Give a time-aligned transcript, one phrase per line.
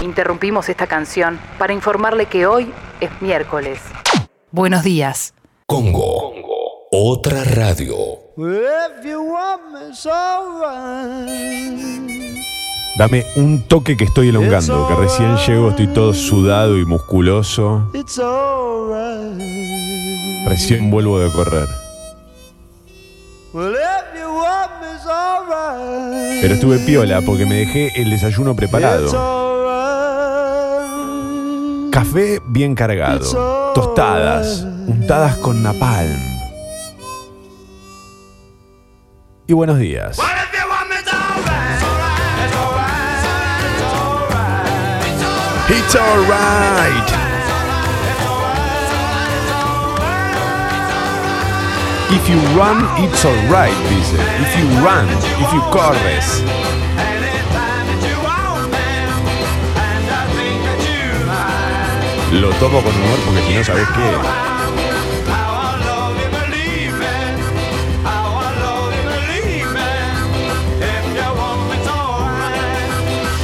[0.00, 3.80] Interrumpimos esta canción para informarle que hoy es miércoles.
[4.50, 5.34] Buenos días.
[5.66, 6.32] Congo.
[6.90, 7.94] Otra radio.
[12.98, 17.90] Dame un toque que estoy elongando, que recién llego, estoy todo sudado y musculoso.
[20.46, 21.68] Recién vuelvo de correr.
[26.40, 29.49] Pero estuve piola porque me dejé el desayuno preparado.
[31.90, 36.20] Café bien cargado, tostadas, untadas con napalm.
[39.48, 40.18] Y buenos días.
[45.68, 47.10] It's alright.
[52.12, 54.14] If you run, it's alright, dice.
[54.14, 55.08] If you run,
[55.40, 56.69] if you corres.
[62.32, 64.00] Lo tomo con humor porque si no, ¿sabes qué?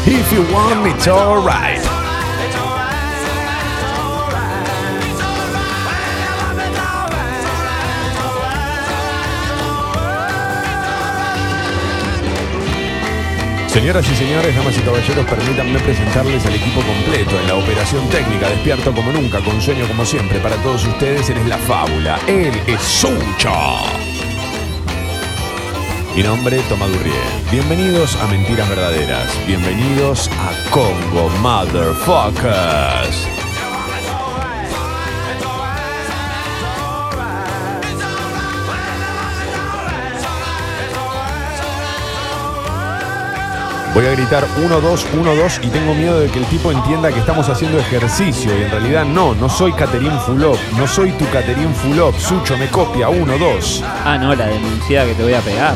[0.08, 1.85] If you want me, it's alright.
[13.66, 18.48] Señoras y señores, damas y caballeros, permítanme presentarles al equipo completo en la operación técnica,
[18.48, 20.38] despierto como nunca, con sueño como siempre.
[20.40, 23.52] Para todos ustedes, él es la fábula, él es Sucho.
[26.16, 27.12] Mi nombre, Toma Durrié.
[27.52, 29.28] Bienvenidos a Mentiras Verdaderas.
[29.46, 33.35] Bienvenidos a Congo Motherfuckers.
[43.96, 47.10] Voy a gritar 1, 2, 1, 2 y tengo miedo de que el tipo entienda
[47.10, 51.26] que estamos haciendo ejercicio y en realidad no, no soy Caterín Fulop, no soy tu
[51.30, 53.84] Caterín Fulop, Sucho me copia, 1, 2.
[54.04, 55.74] Ah, no, la denunciada que te voy a pegar.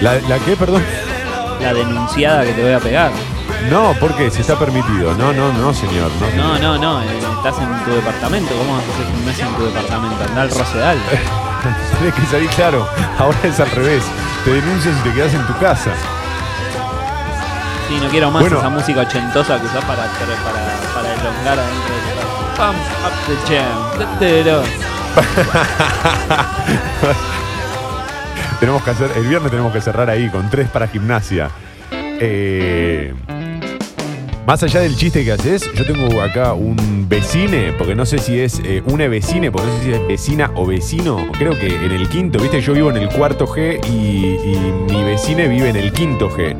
[0.00, 0.84] ¿La, ¿La qué, perdón?
[1.60, 3.10] La denunciada que te voy a pegar.
[3.68, 4.30] No, ¿por qué?
[4.30, 5.12] Si está permitido.
[5.14, 6.08] No, no, no, señor.
[6.36, 8.54] No, No, no, no, eh, estás en tu departamento.
[8.54, 10.24] ¿Cómo vas a hacer gimnasia en tu departamento?
[10.28, 10.98] Anda al Rosedal.
[11.98, 12.86] Tienes que salir claro.
[13.18, 14.04] Ahora es al revés.
[14.44, 15.90] Te denuncias y te quedas en tu casa.
[17.92, 18.56] Sí, no quiero más Bueno.
[18.58, 20.34] esa música ochentosa que usás para, para,
[20.94, 22.28] para elongar adentro de tu casa.
[22.56, 23.76] Pump up the jam.
[28.60, 31.50] Tenemos que hacer, el viernes tenemos que cerrar ahí con tres para gimnasia.
[31.90, 33.12] Eh,
[34.46, 38.40] más allá del chiste que haces, yo tengo acá un vecine, porque no sé si
[38.40, 41.26] es eh, una vecine, porque no sé si es vecina o vecino.
[41.36, 44.56] Creo que en el quinto, viste, yo vivo en el cuarto G y, y
[44.90, 46.56] mi vecine vive en el quinto G.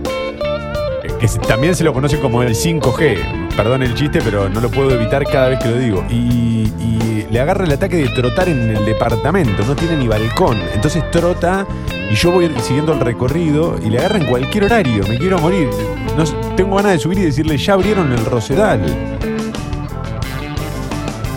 [1.47, 3.55] También se lo conoce como el 5G.
[3.57, 6.05] Perdón el chiste, pero no lo puedo evitar cada vez que lo digo.
[6.11, 10.59] Y, y le agarra el ataque de trotar en el departamento, no tiene ni balcón.
[10.75, 11.67] Entonces trota
[12.11, 15.05] y yo voy siguiendo el recorrido y le agarra en cualquier horario.
[15.09, 15.71] Me quiero morir.
[16.17, 16.25] No
[16.57, 18.83] tengo ganas de subir y decirle, ya abrieron el Rosedal.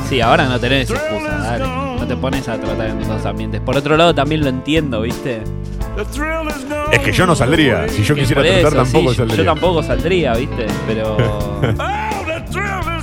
[0.10, 1.66] Sí, ahora no tenés excusa, dale.
[2.00, 3.62] No te pones a tratar en esos ambientes.
[3.62, 5.42] Por otro lado, también lo entiendo, ¿viste?
[6.96, 7.88] Es que yo no saldría.
[7.90, 9.38] Si yo quisiera eso, tampoco sí, saldría.
[9.38, 10.66] Yo tampoco saldría, ¿viste?
[10.88, 11.18] Pero.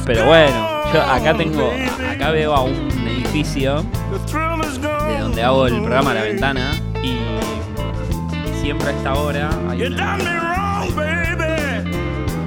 [0.05, 1.73] Pero bueno, yo acá tengo.
[2.11, 7.19] Acá veo a un edificio de donde hago el programa a la ventana y
[8.61, 10.19] siempre a esta hora hay una,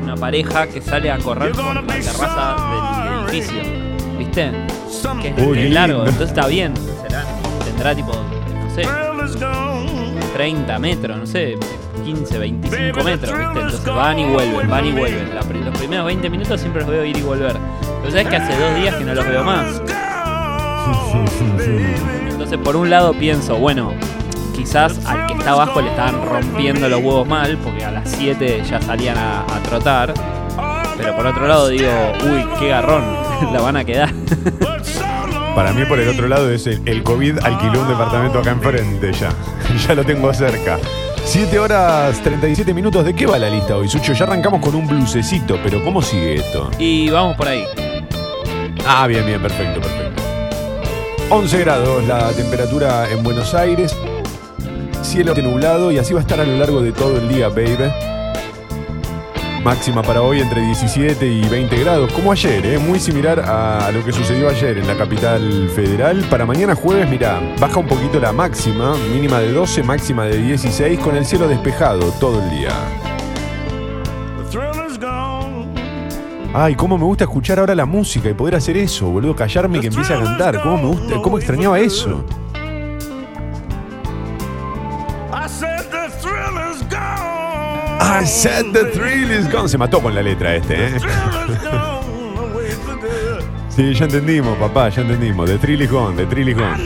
[0.04, 2.56] una pareja que sale a correr por la terraza
[3.04, 3.62] del edificio,
[4.18, 4.52] ¿viste?
[5.22, 6.10] Que es, Uy, largo, lindo.
[6.12, 6.74] entonces está bien.
[7.08, 7.24] será-
[7.64, 8.82] tendrá tipo, no sé,
[10.36, 11.58] 30 metros, no sé,
[12.04, 13.60] 15, 25 metros, ¿viste?
[13.62, 15.34] Entonces van y vuelven, van y vuelven.
[15.34, 17.56] La los primeros 20 minutos siempre los veo ir y volver.
[18.02, 19.82] Pero sabes que hace dos días que no los veo más.
[22.28, 23.94] Entonces, por un lado pienso, bueno,
[24.54, 28.62] quizás al que está abajo le estaban rompiendo los huevos mal, porque a las 7
[28.70, 30.14] ya salían a, a trotar.
[30.98, 31.90] Pero por otro lado digo,
[32.26, 33.06] uy, qué garrón,
[33.54, 34.14] la van a quedar.
[35.56, 39.14] Para mí, por el otro lado, es el, el COVID alquiló un departamento acá enfrente
[39.14, 39.30] ya.
[39.88, 40.78] ya lo tengo cerca.
[41.24, 43.06] 7 horas 37 minutos.
[43.06, 44.14] ¿De qué va la lista hoy, Sucho?
[44.14, 46.70] Ya arrancamos con un blusecito, pero ¿cómo sigue esto?
[46.78, 47.64] Y vamos por ahí.
[48.86, 50.22] Ah, bien, bien, perfecto, perfecto.
[51.30, 53.96] 11 grados la temperatura en Buenos Aires.
[55.02, 58.15] Cielo nublado y así va a estar a lo largo de todo el día, baby.
[59.66, 62.78] Máxima para hoy entre 17 y 20 grados, como ayer, ¿eh?
[62.78, 66.24] muy similar a lo que sucedió ayer en la capital federal.
[66.30, 71.00] Para mañana jueves, mira, baja un poquito la máxima, mínima de 12, máxima de 16,
[71.00, 72.70] con el cielo despejado todo el día.
[76.54, 79.82] Ay, cómo me gusta escuchar ahora la música y poder hacer eso, boludo, callarme y
[79.82, 80.62] que empiece a cantar.
[80.62, 82.24] Cómo me gusta, cómo extrañaba eso.
[88.24, 89.68] Said the thrill is gone.
[89.68, 91.00] Se mató con la letra este, ¿eh?
[93.70, 95.50] Sí, ya entendimos, papá, ya entendimos.
[95.50, 96.84] The thrill is gone, the thrill is gone.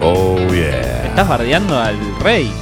[0.00, 1.06] Oh, yeah.
[1.06, 2.52] Estás bardeando al rey.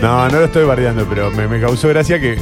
[0.00, 2.38] No, no lo estoy bardeando, pero me, me causó gracia que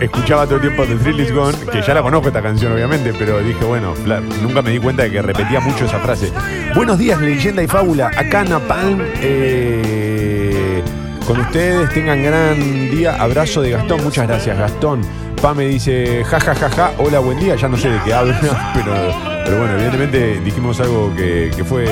[0.00, 3.12] escuchaba todo el tiempo The Thrill is Gone, que ya la conozco esta canción, obviamente,
[3.18, 3.94] pero dije, bueno,
[4.42, 6.32] nunca me di cuenta de que repetía mucho esa frase.
[6.74, 8.10] Buenos días, leyenda y fábula.
[8.16, 10.82] Acá Napalm, eh,
[11.26, 13.16] con ustedes, tengan gran día.
[13.16, 15.00] Abrazo de Gastón, muchas gracias, Gastón.
[15.40, 17.56] Pa me dice, ja, ja, ja, ja, hola, buen día.
[17.56, 18.38] Ya no sé de qué habla,
[18.74, 21.86] pero, bueno, evidentemente dijimos algo que, fue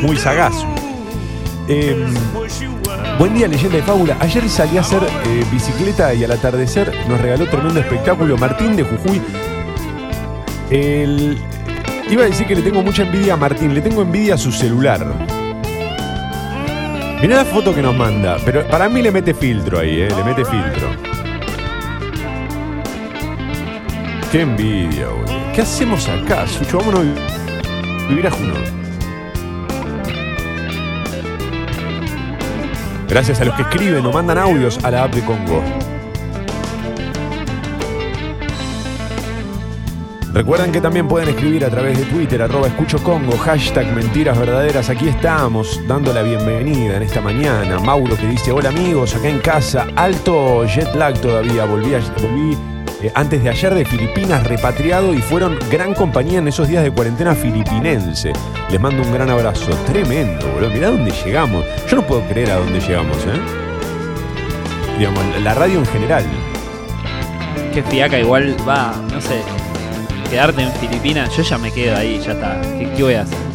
[0.00, 0.54] muy sagaz.
[1.68, 2.14] Em.
[3.18, 4.16] Buen día, leyenda de fábula.
[4.20, 8.82] Ayer salí a hacer eh, bicicleta y al atardecer nos regaló tremendo espectáculo Martín de
[8.84, 9.22] Jujuy.
[10.70, 11.38] El-
[12.08, 14.52] Iba a decir que le tengo mucha envidia a Martín, le tengo envidia a su
[14.52, 15.04] celular.
[17.20, 20.22] Mirá la foto que nos manda, pero para mí le mete filtro ahí, eh, le
[20.22, 20.88] mete filtro.
[24.30, 25.52] Qué envidia, boludo.
[25.52, 26.78] ¿Qué hacemos acá, Sucho?
[26.78, 28.54] Vámonos a vivir a Juno.
[33.08, 35.62] Gracias a los que escriben o mandan audios a la app de Congo.
[40.32, 44.90] Recuerden que también pueden escribir a través de Twitter, arroba escucho Congo, hashtag mentiras verdaderas.
[44.90, 47.78] Aquí estamos, dando la bienvenida en esta mañana.
[47.80, 51.64] Mauro que dice, hola amigos, acá en casa, alto jet lag todavía.
[51.64, 52.54] Volví, a- volví
[53.02, 56.90] eh, antes de ayer de Filipinas, repatriado y fueron gran compañía en esos días de
[56.90, 58.32] cuarentena filipinense.
[58.70, 59.70] Les mando un gran abrazo.
[59.86, 60.70] Tremendo, boludo.
[60.70, 61.64] Mirá dónde llegamos.
[61.88, 63.40] Yo no puedo creer a dónde llegamos, ¿eh?
[64.98, 66.24] Digamos, la radio en general.
[67.74, 69.42] Qué fiaca, igual va, no sé.
[70.30, 72.60] Quedarte en Filipinas, yo ya me quedo ahí, ya está.
[72.62, 73.45] ¿Qué, qué voy a hacer?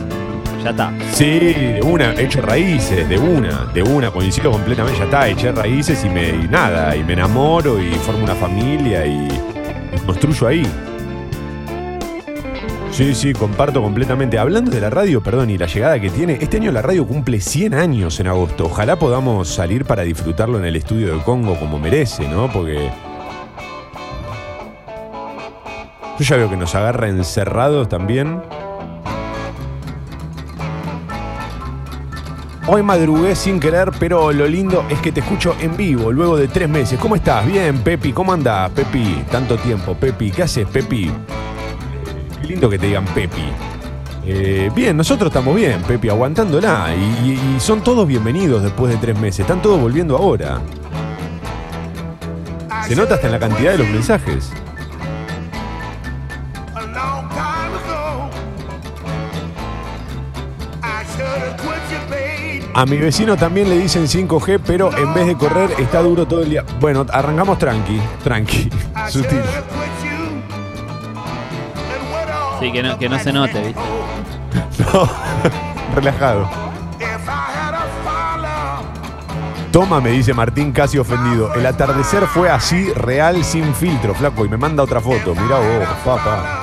[0.63, 0.93] Ya está.
[1.13, 6.03] Sí, de una, hecho raíces, de una, de una, coincido completamente, ya está, eché raíces
[6.05, 10.63] y me y nada, y me enamoro y formo una familia y, y construyo ahí.
[12.91, 14.37] Sí, sí, comparto completamente.
[14.37, 17.39] Hablando de la radio, perdón, y la llegada que tiene, este año la radio cumple
[17.39, 18.65] 100 años en agosto.
[18.65, 22.51] Ojalá podamos salir para disfrutarlo en el estudio de Congo como merece, ¿no?
[22.51, 22.91] Porque...
[26.19, 28.41] Yo ya veo que nos agarra encerrados también.
[32.73, 36.47] Hoy madrugué sin querer, pero lo lindo es que te escucho en vivo luego de
[36.47, 36.97] tres meses.
[36.97, 37.45] ¿Cómo estás?
[37.45, 38.13] Bien, Pepi.
[38.13, 39.25] ¿Cómo andás, Pepi?
[39.29, 40.31] Tanto tiempo, Pepi.
[40.31, 41.11] ¿Qué haces, Pepi?
[42.41, 43.43] Qué lindo que te digan Pepi.
[44.25, 46.95] Eh, bien, nosotros estamos bien, Pepi, aguantándola.
[46.95, 49.41] Y, y- y son todos bienvenidos después de tres meses.
[49.41, 50.61] Están todos volviendo ahora.
[52.87, 54.49] Se nota hasta en la cantidad de los mensajes.
[62.73, 66.41] A mi vecino también le dicen 5G, pero en vez de correr está duro todo
[66.41, 66.63] el día.
[66.79, 68.69] Bueno, arrancamos tranqui, tranqui,
[69.09, 69.41] sutil.
[72.59, 73.81] Sí, que no, que no se note, ¿viste?
[74.93, 75.09] No,
[75.95, 76.49] relajado.
[79.71, 81.53] Toma, me dice Martín casi ofendido.
[81.53, 84.45] El atardecer fue así, real, sin filtro, flaco.
[84.45, 85.33] Y me manda otra foto.
[85.33, 86.60] Mirá vos, papá.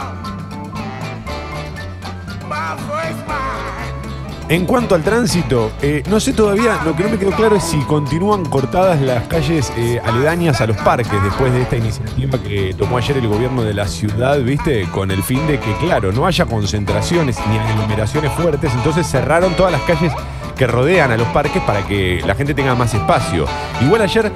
[4.50, 7.64] En cuanto al tránsito, eh, no sé todavía, lo que no me quedó claro es
[7.64, 12.72] si continúan cortadas las calles eh, aledañas a los parques después de esta iniciativa que
[12.72, 14.88] tomó ayer el gobierno de la ciudad, ¿viste?
[14.90, 19.70] Con el fin de que, claro, no haya concentraciones ni aglomeraciones fuertes, entonces cerraron todas
[19.70, 20.14] las calles
[20.56, 23.44] que rodean a los parques para que la gente tenga más espacio.
[23.82, 24.32] Igual ayer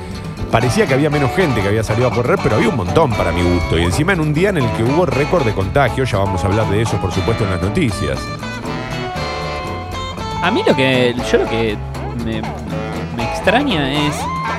[0.50, 3.32] parecía que había menos gente que había salido a correr, pero había un montón para
[3.32, 3.78] mi gusto.
[3.78, 6.48] Y encima en un día en el que hubo récord de contagio, ya vamos a
[6.48, 8.18] hablar de eso, por supuesto, en las noticias.
[10.42, 11.14] A mí lo que.
[11.30, 11.76] Yo lo que
[12.24, 12.42] me,
[13.16, 14.14] me extraña es.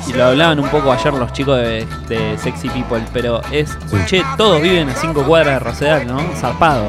[0.08, 3.70] Y lo hablaban un poco ayer los chicos de, de Sexy People, pero es.
[3.88, 3.98] Sí.
[4.06, 6.20] Che, todos viven a 5 cuadras de Rosedal, ¿no?
[6.36, 6.86] Zarpado.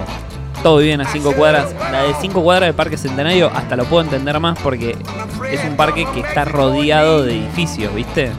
[0.63, 1.75] Todos viven a 5 cuadras.
[1.93, 4.97] La de 5 cuadras de Parque Centenario hasta lo puedo entender más porque
[5.51, 8.33] es un parque que está rodeado de edificios, ¿viste?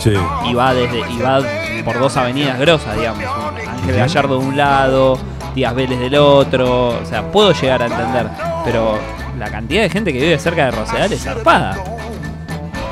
[0.00, 0.14] Sí.
[0.46, 1.40] y va desde y va
[1.84, 3.22] por dos avenidas grosas, digamos.
[3.68, 5.18] Ángel Gallardo de un lado,
[5.54, 6.88] Díaz Vélez del otro.
[6.88, 8.26] O sea, puedo llegar a entender.
[8.64, 8.98] Pero
[9.42, 11.76] la cantidad de gente que vive cerca de Rosedal es zarpada.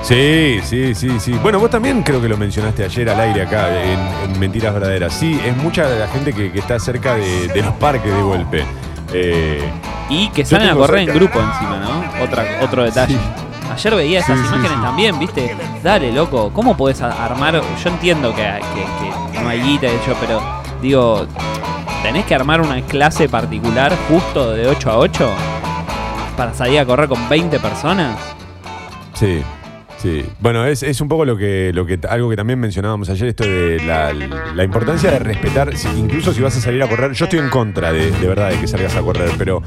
[0.03, 1.33] Sí, sí, sí, sí.
[1.43, 3.99] Bueno, vos también creo que lo mencionaste ayer al aire acá en,
[4.33, 5.13] en Mentiras Verdaderas.
[5.13, 8.23] Sí, es mucha de la gente que, que está cerca de, de los parques de
[8.23, 8.65] golpe.
[9.13, 9.63] Eh,
[10.09, 12.25] Y que salen a correr en grupo encima, ¿no?
[12.25, 13.17] Otra, otro detalle.
[13.73, 14.83] ayer veía esas Sí, imágenes sí.
[14.83, 15.57] también, ¿viste?
[15.85, 17.61] Dale, loco, ¿cómo podés armar?
[17.85, 20.41] Yo entiendo que, que- que no hay guita, de hecho, pero
[20.83, 21.27] digo,
[22.03, 25.31] ¿tenés que armar una clase particular justo de 8 a 8
[26.41, 28.19] para salir a correr con 20 personas?
[29.13, 29.43] Sí,
[29.99, 30.25] sí.
[30.41, 33.45] Bueno, es, es un poco lo que, lo que algo que también mencionábamos ayer, esto
[33.45, 34.11] de la,
[34.55, 37.51] la importancia de respetar, si- incluso si vas a salir a correr, yo estoy en
[37.51, 39.63] contra de, de verdad de que salgas a correr, pero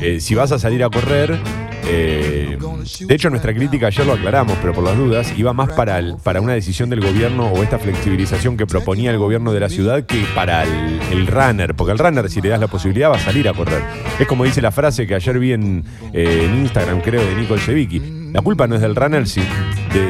[0.00, 1.38] eh, si vas a salir a correr,
[1.86, 2.58] eh,
[3.00, 6.40] de hecho nuestra crítica ayer lo aclaramos, pero por las dudas, iba más para, para
[6.40, 10.24] una decisión del gobierno o esta flexibilización que proponía el gobierno de la ciudad que
[10.34, 13.52] para el, runner, porque el runner si le das la posibilidad va a salir a
[13.52, 13.82] correr.
[14.18, 18.00] Es como dice la frase que ayer vi en, eh, Instagram, creo, de Nicole Sevicki.
[18.32, 19.42] La culpa no es del runner, si-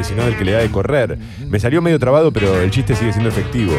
[0.02, 1.18] sino del que le da de correr.
[1.48, 3.72] Me salió medio trabado, pero el chiste sigue siendo efectivo.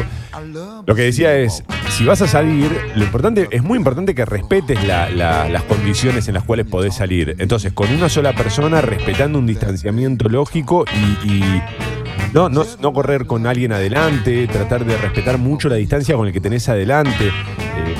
[0.86, 1.64] Lo que decía es,
[1.96, 6.28] si vas a salir, lo importante, es muy importante que respetes la- la- las condiciones
[6.28, 7.34] en las cuales podés salir.
[7.38, 10.84] Entonces, con una sola persona, respetando un distanciamiento lógico
[11.24, 11.62] y, y
[12.34, 16.34] no, no, no correr con alguien adelante, tratar de respetar mucho la distancia con el
[16.34, 17.28] que tenés adelante.
[17.28, 17.94] Eh,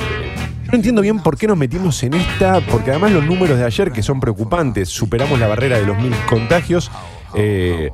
[0.65, 3.65] yo no entiendo bien por qué nos metimos en esta, porque además los números de
[3.65, 6.91] ayer, que son preocupantes, superamos la barrera de los mil contagios,
[7.33, 7.89] eh,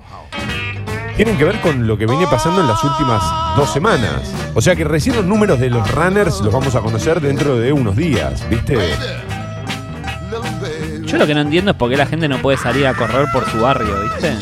[1.16, 3.22] tienen que ver con lo que viene pasando en las últimas
[3.56, 4.34] dos semanas.
[4.56, 7.72] O sea que recién los números de los runners los vamos a conocer dentro de
[7.72, 8.78] unos días, ¿viste?
[11.06, 13.28] Yo lo que no entiendo es por qué la gente no puede salir a correr
[13.32, 14.36] por su barrio, ¿viste?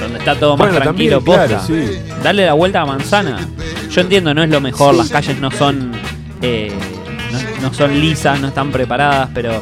[0.00, 1.46] Donde está todo más Bueno, tranquilo, también, posta.
[1.46, 2.00] claro, sí.
[2.22, 3.46] Darle la vuelta a manzana.
[3.90, 5.92] Yo entiendo, no es lo mejor, las calles no son.
[6.40, 6.72] eh,
[7.60, 9.60] no, no son lisas, no están preparadas, pero.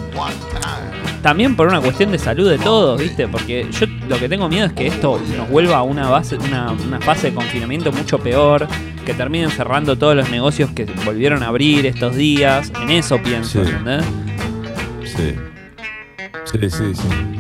[1.23, 3.27] También por una cuestión de salud de todos, ¿viste?
[3.27, 6.71] Porque yo lo que tengo miedo es que esto nos vuelva a una base, una,
[6.73, 8.69] una fase de confinamiento mucho peor,
[9.05, 12.71] que terminen cerrando todos los negocios que volvieron a abrir estos días.
[12.81, 13.71] En eso pienso, Sí.
[13.71, 14.05] ¿entendés?
[15.05, 15.35] Sí.
[16.45, 17.36] Sí, sí, sí.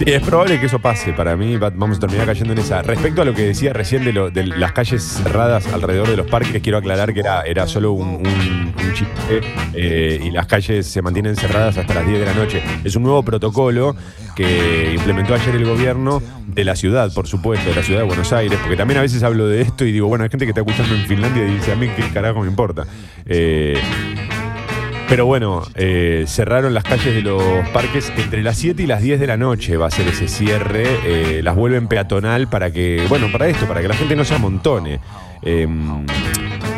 [0.06, 1.12] Es probable que eso pase.
[1.12, 2.82] Para mí va- vamos a terminar cayendo en esa.
[2.82, 4.12] Respecto a lo que decía recién de,
[4.46, 9.40] las calles cerradas alrededor de los parques, quiero aclarar que era, solo un chiste
[9.74, 12.62] eh, y las calles se mantienen cerradas hasta las 10 de la noche.
[12.84, 13.94] Es un nuevo protocolo
[14.34, 18.32] que implementó ayer el gobierno de la ciudad, por supuesto, de la ciudad de Buenos
[18.32, 20.60] Aires, porque también a veces hablo de esto y digo, bueno, hay gente que está
[20.62, 22.86] escuchando en Finlandia y dice, a mí qué carajo me importa.
[23.24, 23.78] Eh,
[25.12, 29.20] pero bueno, eh, cerraron las calles de los parques entre las 7 y las 10
[29.20, 30.86] de la noche va a ser ese cierre.
[31.04, 34.34] eh, las vuelven peatonal para que, bueno, para esto, para que la gente no se
[34.34, 35.00] amontone.
[35.42, 35.68] Eh,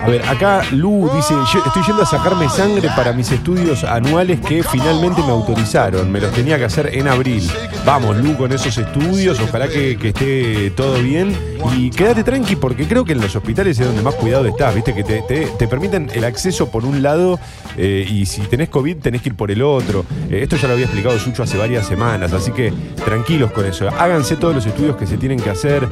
[0.02, 4.40] a ver, acá Lu dice, "Yo estoy yendo a sacarme sangre para mis estudios anuales
[4.40, 6.10] que finalmente me autorizaron.
[6.10, 7.48] Me los tenía que hacer en abril.
[7.86, 11.53] Vamos, Lu, con esos estudios, ojalá que esté todo bien.
[11.72, 14.94] Y quédate tranqui, porque creo que en los hospitales es donde más cuidado estás, ¿viste?
[14.94, 17.38] Que te, te- te permiten el acceso por un lado
[17.76, 20.04] eh, y si tenés COVID tenés que ir por el otro.
[20.30, 22.72] Eh, esto ya lo había explicado Sucho hace varias semanas, así que
[23.04, 23.88] tranquilos con eso.
[23.88, 25.88] Háganse todos los estudios que se tienen que hacer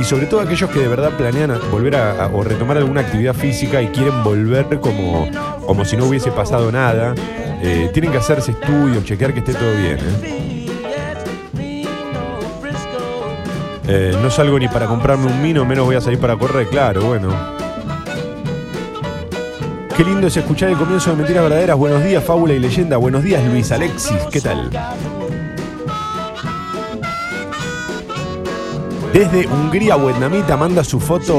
[0.00, 3.34] y, sobre todo aquellos que de verdad planean volver a, a- o retomar alguna actividad
[3.34, 5.28] física y quieren volver como,
[5.66, 7.14] como si no hubiese pasado nada.
[7.62, 9.98] eh, tienen que hacerse estudios, chequear que esté todo bien.
[13.90, 14.16] ¿Eh?
[14.20, 17.28] No salgo ni para comprarme un vino, menos voy a salir para correr, claro, bueno.
[19.96, 21.76] Qué lindo es escuchar el comienzo de Mentiras Verdaderas.
[21.76, 22.96] Buenos días, Fábula y Leyenda.
[22.96, 24.16] Buenos días, Luis Alexis.
[24.30, 24.70] ¿Qué tal?
[29.12, 31.34] Desde Hungría, vietnamita, manda su foto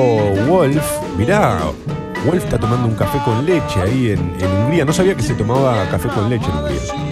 [0.47, 0.83] Wolf.
[1.17, 1.59] Mirá,
[2.25, 4.85] Wolf está tomando un café con leche ahí en, en Hungría.
[4.85, 7.10] No sabía que se tomaba café con leche en Hungría.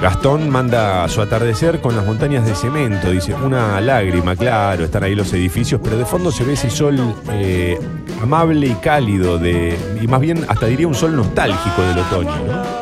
[0.00, 5.14] Gastón manda su atardecer con las montañas de cemento, dice, una lágrima, claro, están ahí
[5.14, 7.78] los edificios, pero de fondo se ve ese sol eh,
[8.22, 12.30] amable y cálido, de, y más bien hasta diría un sol nostálgico del otoño.
[12.46, 12.80] ¿no?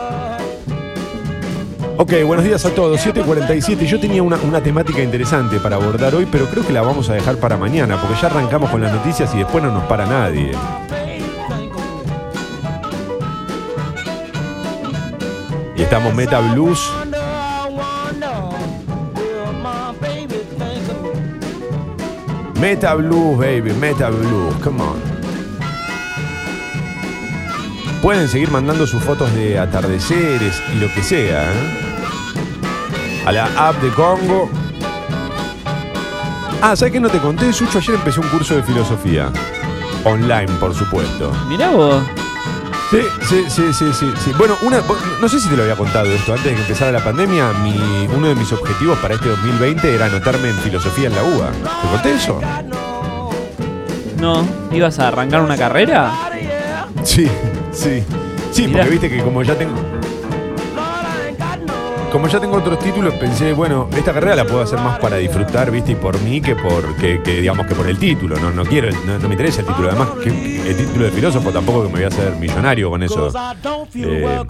[1.96, 6.28] Ok, buenos días a todos, 7.47, yo tenía una, una temática interesante para abordar hoy,
[6.30, 9.34] pero creo que la vamos a dejar para mañana, porque ya arrancamos con las noticias
[9.34, 10.52] y después no nos para nadie.
[15.74, 16.88] Y estamos Meta Blues.
[22.60, 25.00] Meta Blues, baby, Meta Blues, come on.
[28.02, 31.44] Pueden seguir mandando sus fotos de atardeceres y lo que sea.
[31.44, 31.56] ¿eh?
[33.26, 34.50] A la app de Congo.
[36.60, 37.52] Ah, ¿sabes qué no te conté?
[37.52, 39.30] Sucho, ayer empecé un curso de filosofía.
[40.04, 41.32] Online, por supuesto.
[41.48, 42.02] Mirá vos.
[42.90, 44.32] Sí, sí, sí, sí, sí, sí.
[44.38, 44.80] Bueno, una,
[45.20, 46.32] no sé si te lo había contado esto.
[46.32, 50.06] Antes de que empezara la pandemia, mi, uno de mis objetivos para este 2020 era
[50.06, 51.50] anotarme en filosofía en la UBA.
[51.82, 52.40] ¿Te conté eso?
[54.18, 56.12] No, ¿ibas a arrancar una carrera?
[57.04, 57.28] Sí,
[57.72, 58.02] sí.
[58.50, 58.78] Sí, Mirá.
[58.78, 59.74] porque viste que como ya tengo.
[62.12, 65.70] Como ya tengo otros títulos, pensé, bueno, esta carrera la puedo hacer más para disfrutar,
[65.70, 65.92] ¿viste?
[65.92, 68.36] Y por mí que por, que, que, digamos, que por el título.
[68.36, 69.88] No, no quiero, no, no me interesa el título.
[69.88, 70.28] Además, que,
[70.70, 73.30] el título de filósofo tampoco que me voy a hacer millonario con eso.
[73.94, 74.44] Eh,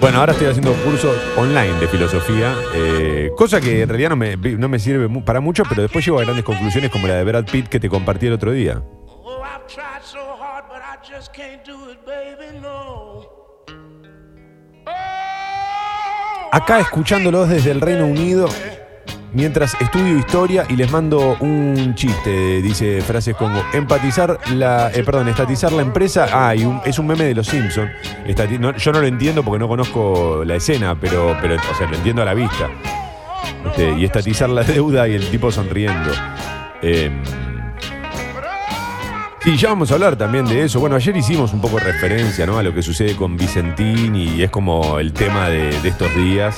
[0.00, 4.36] bueno, ahora estoy haciendo cursos online de filosofía, eh, cosa que en realidad no me,
[4.36, 7.44] no me sirve para mucho, pero después llego a grandes conclusiones como la de Brad
[7.44, 8.82] Pitt que te compartí el otro día.
[9.06, 9.42] Oh,
[16.52, 18.48] Acá escuchándolos desde el Reino Unido,
[19.32, 23.62] mientras estudio historia y les mando un chiste, dice Frases Congo.
[23.72, 26.26] Empatizar la, eh, perdón, estatizar la empresa.
[26.32, 27.92] Ah, y es un meme de los Simpsons.
[28.78, 32.22] yo no lo entiendo porque no conozco la escena, pero, pero o sea, lo entiendo
[32.22, 32.68] a la vista.
[33.66, 36.10] Este, y estatizar la deuda y el tipo sonriendo.
[36.82, 37.10] Eh,
[39.42, 40.80] Sí, ya vamos a hablar también de eso.
[40.80, 42.58] Bueno, ayer hicimos un poco de referencia ¿no?
[42.58, 46.56] a lo que sucede con Vicentín y es como el tema de, estos días.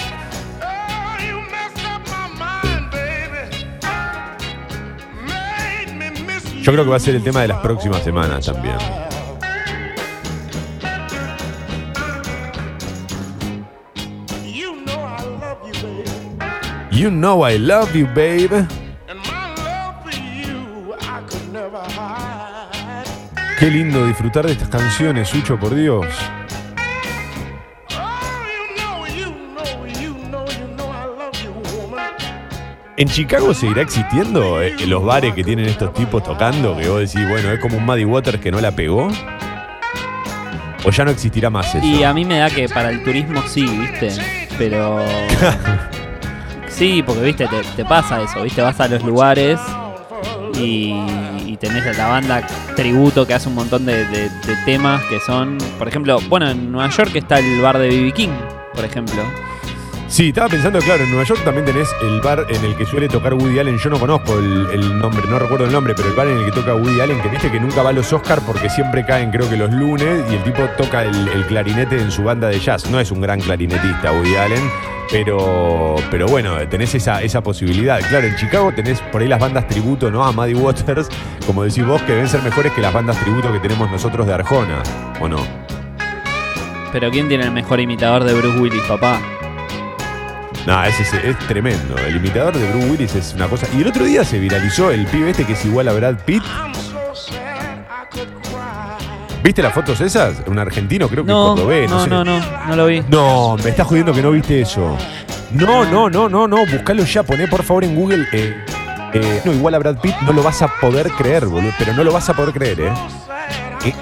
[6.61, 8.77] Yo creo que va a ser el tema de las próximas semanas también.
[14.53, 16.91] You know I love you, baby.
[16.91, 18.82] You know I love you, babe.
[23.63, 26.05] Qué lindo disfrutar de estas canciones, Sucho, por Dios.
[32.97, 36.77] ¿En Chicago seguirá existiendo eh, los bares que tienen estos tipos tocando?
[36.77, 39.09] Que vos decís, bueno, es como un Muddy Waters que no la pegó.
[40.85, 41.87] ¿O ya no existirá más eso?
[41.87, 44.11] Y a mí me da que para el turismo sí, ¿viste?
[44.59, 44.99] Pero.
[46.67, 47.47] Sí, porque, ¿viste?
[47.47, 48.61] Te, te pasa eso, ¿viste?
[48.61, 49.61] Vas a los lugares
[50.59, 50.95] y,
[51.53, 54.31] y tenés a la banda tributo que hace un montón de, de-
[54.65, 55.59] temas que son.
[55.79, 58.13] Por ejemplo, bueno, en Nueva York está el bar de B.B.
[58.13, 58.31] King,
[58.75, 59.23] por ejemplo.
[60.13, 63.09] Sí, estaba pensando, claro, en Nueva York también tenés el bar en el que suele
[63.09, 63.79] tocar Woody Allen.
[63.79, 66.53] Yo no conozco el, nombre, no recuerdo el nombre, pero el bar en el que
[66.53, 69.49] toca Woody Allen, que viste que nunca va a los Oscar porque siempre caen, creo
[69.49, 72.91] que los lunes, y el tipo toca el, clarinete en su banda de jazz.
[72.91, 74.71] No es un gran clarinetista, Woody Allen,
[75.11, 77.99] pero, pero bueno, tenés esa, esa posibilidad.
[78.07, 80.23] Claro, en Chicago tenés por ahí las bandas tributo, ¿no?
[80.25, 81.09] A Muddy Waters,
[81.47, 84.35] como decís vos, que deben ser mejores que las bandas tributo que tenemos nosotros de
[84.35, 84.83] Arjona,
[85.21, 85.39] ¿o no?
[86.93, 89.19] Pero ¿quién tiene el mejor imitador de Bruce Willis, papá?
[90.67, 91.97] No, ese es, es tremendo.
[91.99, 93.67] El imitador de Bruce Willis es una cosa.
[93.77, 96.43] Y el otro día se viralizó el pibe este que es igual a Brad Pitt.
[99.43, 100.37] ¿Viste las fotos esas?
[100.47, 102.11] Un argentino, creo que No, cordobés, no, no, sé.
[102.11, 103.03] no, no, no lo vi.
[103.09, 104.97] No, me estás jodiendo que no viste eso.
[105.51, 106.65] No, no, no, no, no.
[106.67, 108.25] Buscalo ya, poné por favor en Google.
[108.33, 108.55] eh,
[109.15, 111.73] eh, no, igual a Brad Pitt no lo vas a poder creer, boludo.
[111.77, 112.93] Pero no lo vas a poder creer, ¿eh?
[113.85, 113.95] Eh.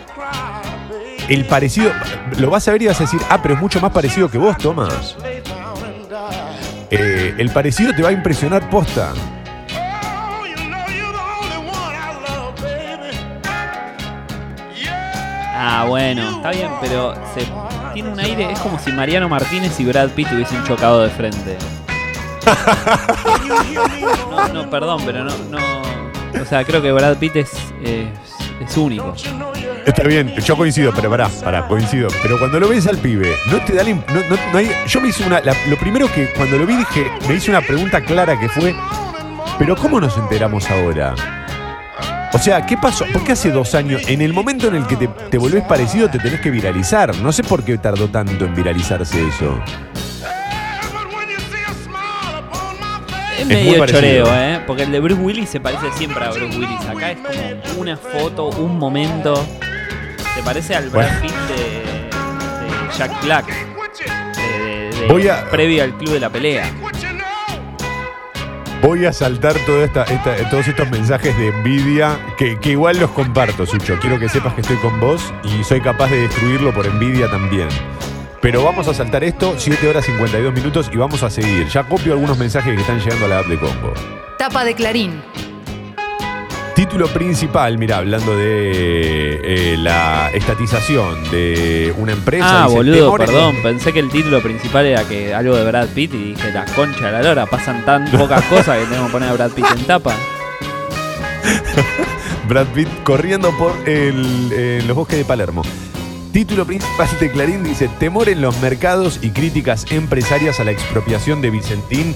[1.30, 1.90] El parecido,
[2.38, 4.36] lo vas a ver y vas a decir, ah, pero es mucho más parecido que
[4.36, 5.16] vos, Tomás.
[6.90, 9.12] Eh, el parecido te va a impresionar posta.
[15.62, 17.46] Ah, bueno, está bien, pero se,
[17.92, 21.58] tiene un aire, es como si Mariano Martínez y Brad Pitt hubiesen chocado de frente.
[24.30, 25.60] No, no, perdón, pero no, no.
[26.40, 27.50] O sea, creo que Brad Pitt es,
[27.84, 28.08] es,
[28.60, 29.14] es único.
[29.86, 32.08] Está bien, yo coincido, pero pará, pará, coincido.
[32.22, 35.00] Pero cuando lo ves al pibe, no te da la no, no- no hay- Yo
[35.00, 35.40] me hice una.
[35.40, 38.74] la- lo primero que cuando lo vi dije, me hice una pregunta clara que fue.
[39.58, 41.14] Pero ¿cómo nos enteramos ahora?
[42.32, 43.04] O sea, ¿qué pasó?
[43.12, 46.08] ¿Por qué hace dos años, en el momento en el que te, te volvés parecido,
[46.08, 47.14] te tenés que viralizar?
[47.16, 49.60] No sé por qué tardó tanto en viralizarse eso.
[53.38, 54.26] Es muy medio parecido.
[54.26, 54.60] choreo, ¿eh?
[54.66, 56.80] Porque el de Bruce Willis se parece siempre a Bruce Willis.
[56.88, 59.34] Acá es como una foto, un momento.
[60.34, 61.20] Se parece al Brad Bueno.
[61.22, 63.46] Pitt de, de Jack Black.
[63.46, 66.70] de- de- de- Voy a- Previo al club de la pelea.
[68.82, 73.10] Voy a saltar toda esta, esta- todos estos mensajes de envidia que, que igual los
[73.10, 73.98] comparto, Sucho.
[74.00, 77.68] Quiero que sepas que estoy con vos y soy capaz de destruirlo por envidia también.
[78.40, 81.68] Pero vamos a saltar esto, 7 horas 52 minutos y vamos a seguir.
[81.68, 83.92] Ya copio algunos mensajes que están llegando a la app de Congo.
[84.38, 85.22] Tapa de Clarín.
[86.74, 92.62] Título principal, mira, hablando de eh, la estatización de una empresa.
[92.62, 93.56] Ah, dice, boludo, "Temor en perdón.
[93.62, 97.06] Pensé que el título principal era que algo de Brad Pitt y dije, la concha
[97.06, 99.84] de la lora, pasan tan pocas cosas que tenemos que poner a Brad Pitt en
[99.84, 100.14] tapa.
[102.48, 105.62] Brad Pitt corriendo por el- eh, los bosques de Palermo.
[106.32, 111.42] Título principal de Clarín dice, temor en los mercados y críticas empresarias a la expropiación
[111.42, 112.14] de Vicentín.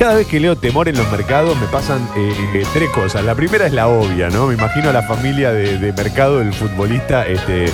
[0.00, 3.22] Cada vez que leo temor en los mercados me pasan eh, tres cosas.
[3.22, 4.46] La primera es la obvia, ¿no?
[4.46, 7.66] Me imagino a la familia de, mercado del futbolista, este,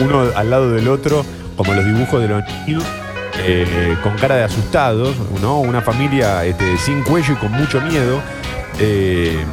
[0.00, 2.84] uno al lado del otro, como los dibujos de los niños.
[3.44, 5.58] eh, con cara de asustados, ¿no?
[5.58, 8.22] Una familia este, sin cuello y con mucho miedo.
[8.78, 9.44] Eh,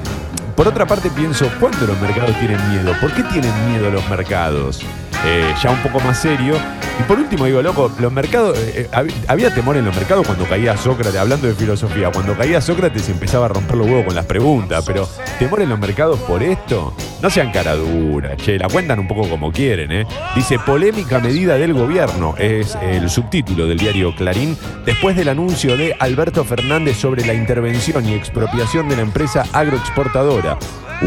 [0.56, 2.94] por otra parte pienso, ¿cuándo los mercados tienen miedo?
[3.02, 4.80] ¿Por qué tienen miedo los mercados?
[5.26, 6.56] Eh, ya un poco más serio.
[7.00, 10.46] Y por último digo, loco, los mercados, eh, hab- había temor en los mercados cuando
[10.46, 14.26] caía Sócrates, hablando de filosofía, cuando caía Sócrates empezaba a romper los huevos con las
[14.26, 15.08] preguntas, pero
[15.40, 19.30] temor en los mercados por esto, no sean cara dura, che, la cuentan un poco
[19.30, 20.06] como quieren, ¿eh?
[20.36, 25.96] Dice, polémica medida del gobierno, es el subtítulo del diario Clarín, después del anuncio de
[26.00, 30.58] Alberto Fernández sobre la intervención y expropiación de la empresa agroexportadora.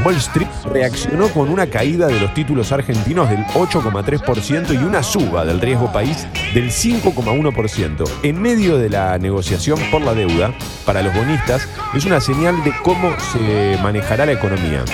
[0.05, 5.45] Wall Street reaccionó con una caída de los títulos argentinos del 8,3% y una suba
[5.45, 8.05] del riesgo país del 5,1%.
[8.25, 10.53] En medio de la negociación por la deuda,
[10.85, 14.85] para los bonistas, es una señal de cómo se manejará la economía.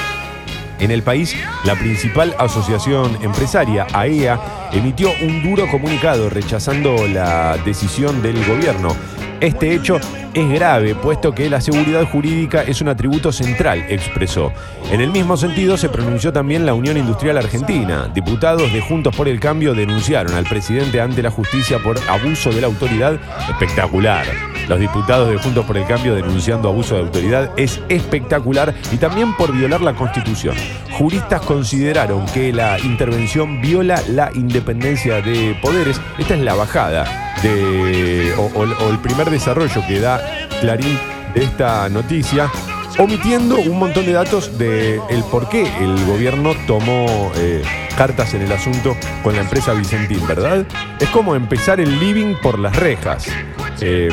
[0.80, 8.22] En el país, la principal asociación empresaria, AEA, emitió un duro comunicado rechazando la decisión
[8.22, 8.96] del gobierno.
[9.40, 10.00] Este hecho
[10.32, 14.52] es grave, puesto que la seguridad jurídica es un atributo central, expresó.
[14.90, 18.10] En el mismo sentido se pronunció también la Unión Industrial Argentina.
[18.14, 22.60] Diputados de Juntos por el Cambio denunciaron al presidente ante la justicia por abuso de
[22.60, 23.18] la autoridad.
[23.50, 24.49] Espectacular.
[24.70, 29.36] Los diputados de Juntos por el Cambio denunciando abuso de autoridad es espectacular y también
[29.36, 30.54] por violar la Constitución.
[30.96, 36.00] Juristas consideraron que la intervención viola la independencia de poderes.
[36.20, 40.22] Esta es la bajada de, o, el primer desarrollo que da
[40.60, 40.96] Clarín
[41.34, 42.48] de esta noticia,
[42.96, 47.64] omitiendo un montón de datos de el por qué el gobierno tomó eh,
[47.96, 50.64] cartas en el asunto con la empresa Vicentín, ¿verdad?
[51.00, 53.26] Es como empezar el living por las rejas.
[53.80, 54.10] Eh,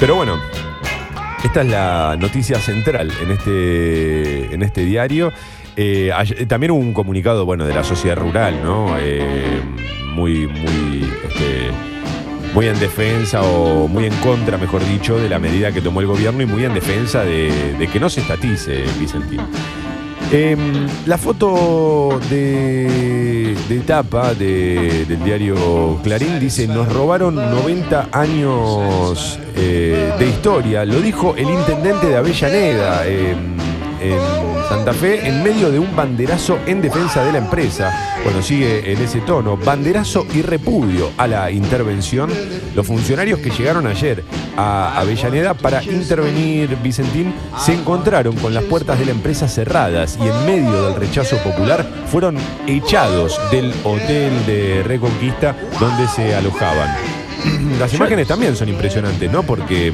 [0.00, 0.40] pero bueno,
[1.44, 5.32] esta es la noticia central en este, en este diario.
[5.76, 8.96] Eh, ayer- también hubo un comunicado, bueno, de la sociedad rural, ¿no?
[8.98, 9.60] Eh,
[10.14, 11.70] muy, muy, este,
[12.54, 16.06] muy en defensa o muy en contra, mejor dicho, de la medida que tomó el
[16.06, 19.40] gobierno y muy en defensa de, que no se estatice Vicentín.
[20.32, 29.40] Em, la foto de, de tapa de- del diario Clarín dice, nos robaron 90 años
[29.56, 29.69] eh,
[30.50, 30.84] historia.
[30.84, 33.56] Lo dijo el intendente de Avellaneda em,
[34.00, 34.18] en
[34.68, 38.16] Santa Fe en medio de un banderazo en defensa de la empresa.
[38.24, 39.56] Bueno, sigue en ese tono.
[39.56, 42.30] Banderazo y repudio a la intervención.
[42.74, 44.24] Los funcionarios que llegaron ayer
[44.56, 50.26] a Avellaneda para intervenir Vicentín se encontraron con las puertas de la empresa cerradas y
[50.26, 52.36] en medio del rechazo popular fueron
[52.66, 56.96] echados del hotel de Reconquista donde se alojaban.
[57.78, 59.42] Las imágenes también son impresionantes, ¿no?
[59.42, 59.92] Porque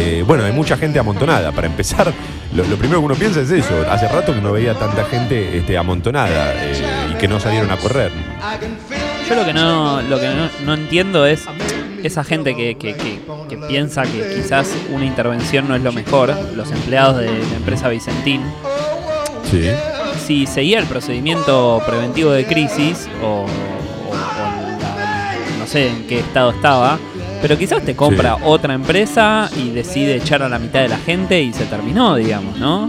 [0.00, 1.52] eh, bueno, hay mucha gente amontonada.
[1.52, 2.12] Para empezar,
[2.54, 3.74] lo, lo primero que uno piensa es eso.
[3.90, 6.82] Hace rato que no veía tanta gente este, amontonada eh,
[7.12, 8.10] y que no salieron a correr.
[9.28, 11.44] Yo lo que no, lo que no, no entiendo es
[12.02, 16.34] esa gente que, que- que- que piensa que quizás una intervención no es lo mejor,
[16.56, 18.40] los empleados de la empresa Vicentín,
[19.50, 19.68] Sí.
[20.26, 26.20] si seguía el procedimiento preventivo de crisis o, o- o la- no sé en qué
[26.20, 26.98] estado estaba,
[27.42, 28.42] pero quizás te compra Sí.
[28.44, 32.56] otra empresa y decide echar a la mitad de la gente y se terminó, digamos,
[32.58, 32.88] ¿no?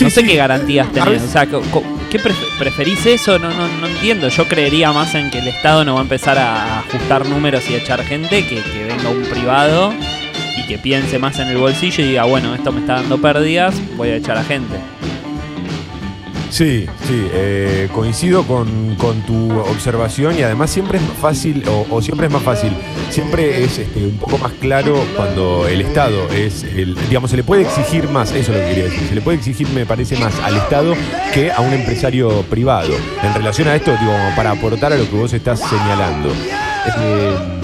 [0.00, 1.22] no sé qué garantías tenés.
[1.22, 3.38] O sea, ¿qué pref- preferís eso?
[3.38, 4.28] No, no, no entiendo.
[4.28, 7.74] Yo creería más en que el Estado no va a empezar a ajustar números y
[7.74, 9.92] echar gente que, que venga un privado
[10.56, 13.74] y que piense más en el bolsillo y diga, bueno, esto me está dando pérdidas,
[13.96, 14.76] voy a echar a gente.
[16.50, 21.86] Sí, sí, eh, coincido con, con tu observación y además siempre es más fácil, o,
[21.90, 22.72] o siempre es más fácil,
[23.10, 27.44] siempre es este, un poco más claro cuando el Estado es, el, digamos, se le
[27.44, 30.16] puede exigir más, eso es lo que quería decir, se le puede exigir, me parece,
[30.16, 30.94] más al Estado
[31.34, 32.94] que a un empresario privado.
[33.22, 36.30] En relación a esto, digo, para aportar a lo que vos estás señalando.
[36.98, 37.57] Eh,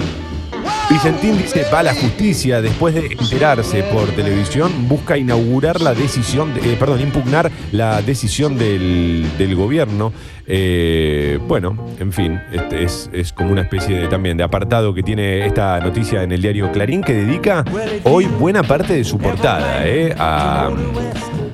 [0.95, 6.53] Vicentín dice, va a la justicia después de enterarse por televisión, busca inaugurar la decisión,
[6.53, 10.13] de- eh, perdón, impugnar la decisión del, del gobierno.
[10.47, 15.03] Eh, bueno, en fin, este es, es como una especie de, también de apartado que
[15.03, 17.65] tiene esta noticia en el diario Clarín que dedica
[18.05, 20.69] hoy buena parte de su portada eh, a,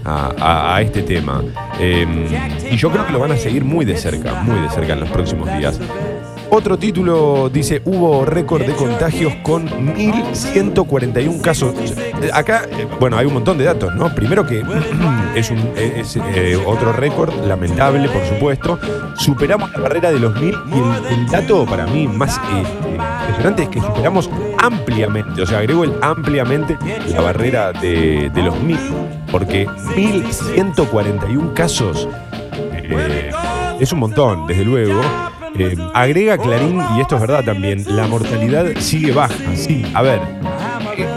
[0.05, 1.41] a- a- este tema.
[1.79, 2.05] Eh,
[2.71, 4.99] y yo creo que lo van a seguir muy de cerca, muy de cerca en
[4.99, 5.79] los próximos días.
[6.53, 11.73] Otro título dice, hubo récord de contagios con 1.141 casos.
[12.33, 12.67] Acá,
[12.99, 14.13] bueno, hay un montón de datos, ¿no?
[14.13, 14.61] Primero que
[15.35, 15.49] es,
[16.35, 18.77] eh, otro récord, lamentable, por supuesto.
[19.15, 22.97] Superamos la barrera de los 1.000 y el, dato para mí más eh, eh,
[23.29, 28.55] impresionante es que superamos ampliamente, o sea, agrego el ampliamente la barrera de, de los
[28.55, 28.77] 1.000,
[29.31, 32.09] porque 1.141 casos
[33.79, 35.01] es un montón, desde luego.
[35.57, 39.33] Eh, agrega Clarín, y esto es verdad también, la mortalidad sigue baja.
[39.55, 40.19] Sí, a ver.
[40.97, 41.07] eh,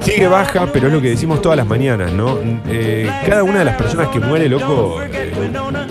[0.00, 2.38] Sigue baja, pero es lo que decimos todas las mañanas, ¿no?
[2.68, 5.32] Eh, cada una de las personas que muere, loco, eh,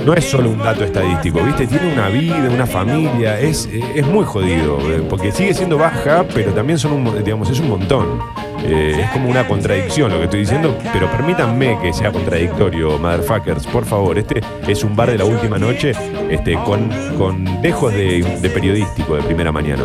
[0.03, 1.67] no es solo un dato estadístico, ¿viste?
[1.67, 6.79] Tiene una vida, una familia, es, es muy jodido, porque sigue siendo baja, pero también
[6.79, 8.19] son un, mo- digamos, es un montón.
[8.63, 13.65] Eh, es como una contradicción lo que estoy diciendo, pero permítanme que sea contradictorio, motherfuckers,
[13.67, 14.17] por favor.
[14.17, 15.93] Este es un bar de la última noche
[16.29, 19.83] este, con, con dejos de, periodístico de primera mañana.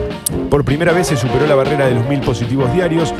[0.51, 3.15] Por primera vez se superó la barrera de los mil positivos diarios.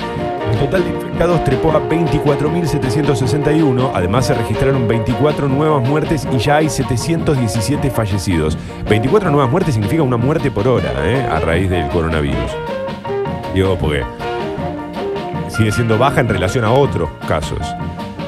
[0.51, 3.91] El total de infectados trepó a 24.761.
[3.95, 8.59] Además, se registraron 24 nuevas muertes y ya hay 717 fallecidos.
[8.89, 11.27] 24 nuevas muertes significa una muerte por hora ¿eh?
[11.31, 12.51] a raíz del coronavirus.
[13.55, 14.03] Digo, porque
[15.57, 17.59] sigue siendo baja en relación a otros casos,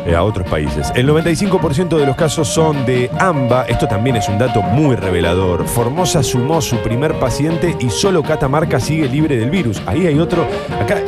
[0.06, 0.92] eh, a otros países.
[0.94, 5.66] El 95% de los casos son de AMBA, esto también es un dato muy revelador.
[5.66, 9.80] Formosa sumó su primer paciente y solo Catamarca sigue libre del virus.
[9.86, 10.46] Ahí hay otro.
[10.80, 10.98] Acá,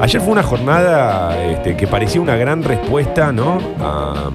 [0.00, 3.58] ayer fue una jornada este, que parecía una gran respuesta, ¿no?
[3.80, 4.30] A,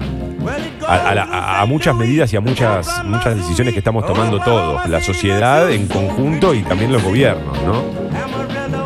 [0.86, 5.00] a- a a muchas medidas y a muchas, muchas decisiones que estamos tomando todos, la
[5.02, 8.79] sociedad en conjunto y también los gobiernos, ¿no?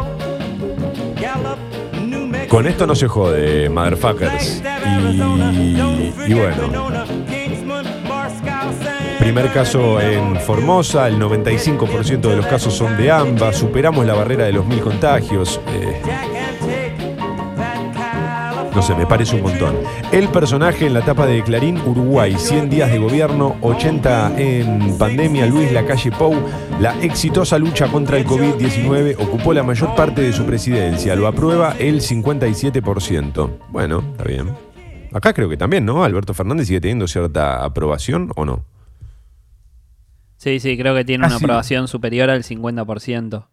[2.54, 4.62] Con esto no se jode, motherfuckers.
[4.86, 6.88] Y, y bueno,
[9.18, 14.44] primer caso en Formosa, el 95% de los casos son de AMBA, superamos la barrera
[14.44, 15.60] de los mil contagios.
[15.66, 16.00] eh,
[18.74, 19.76] no sé, me parece un montón.
[20.12, 25.46] El personaje en la tapa de Clarín, Uruguay, 100 días de gobierno, 80 en pandemia,
[25.46, 26.34] Luis Lacalle Pou,
[26.80, 31.76] la exitosa lucha contra el COVID-19 ocupó la mayor parte de su presidencia, lo aprueba
[31.78, 33.50] el 57%.
[33.70, 34.50] Bueno, está bien.
[35.12, 36.02] Acá creo que también, ¿no?
[36.02, 38.64] Alberto Fernández sigue teniendo cierta aprobación o no.
[40.36, 41.44] Sí, sí, creo que tiene una Casi.
[41.44, 43.46] aprobación superior al 50%.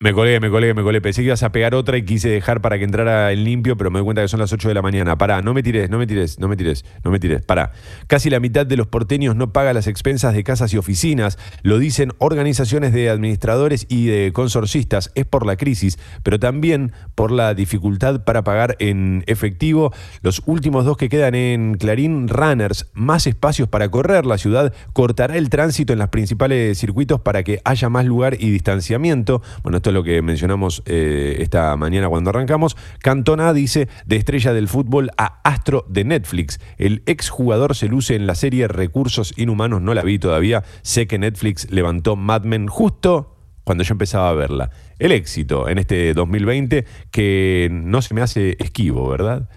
[0.00, 1.00] Me colgué, me colgué, me colgué.
[1.00, 3.90] Pensé que ibas a pegar otra y quise dejar para que entrara el limpio, pero
[3.90, 5.18] me doy cuenta que son las 8 de la mañana.
[5.18, 7.42] Pará, no me tires, no me tires, no me tires, no me tires.
[7.42, 7.72] Pará.
[8.06, 11.36] Casi la mitad de los porteños no paga las expensas de casas y oficinas.
[11.62, 15.10] Lo dicen organizaciones de administradores y de consorcistas.
[15.16, 19.92] Es por la crisis, pero también por la dificultad para pagar en efectivo.
[20.22, 24.26] Los últimos dos que quedan en Clarín Runners, más espacios para correr.
[24.26, 28.50] La ciudad cortará el tránsito en los principales circuitos para que haya más lugar y
[28.50, 29.42] distanciamiento.
[29.64, 32.76] Bueno, esto es lo que mencionamos eh, esta mañana cuando arrancamos.
[33.00, 36.60] Cantona dice de estrella del fútbol a astro de Netflix.
[36.76, 40.64] El exjugador se luce en la serie Recursos Inhumanos, no la vi todavía.
[40.82, 44.70] Sé que Netflix levantó Mad Men justo cuando yo empezaba a verla.
[44.98, 49.50] El éxito en este 2020 que no se me hace esquivo, ¿verdad?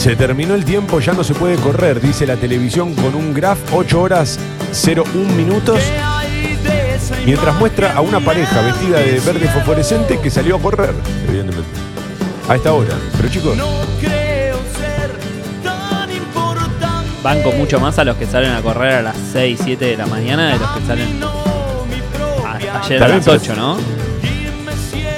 [0.00, 3.58] Se terminó el tiempo, ya no se puede correr, dice la televisión con un graph
[3.72, 4.38] 8 horas
[4.72, 5.78] 01 minutos.
[7.26, 10.94] Mientras muestra a una pareja vestida de verde fosforescente que salió a correr,
[11.28, 11.68] evidentemente.
[12.48, 12.94] A esta hora.
[13.16, 13.58] Pero chicos,
[17.22, 20.06] Banco mucho más a los que salen a correr a las 6, 7 de la
[20.06, 23.76] mañana de los que salen a- ayer a las pero- 8, ¿no?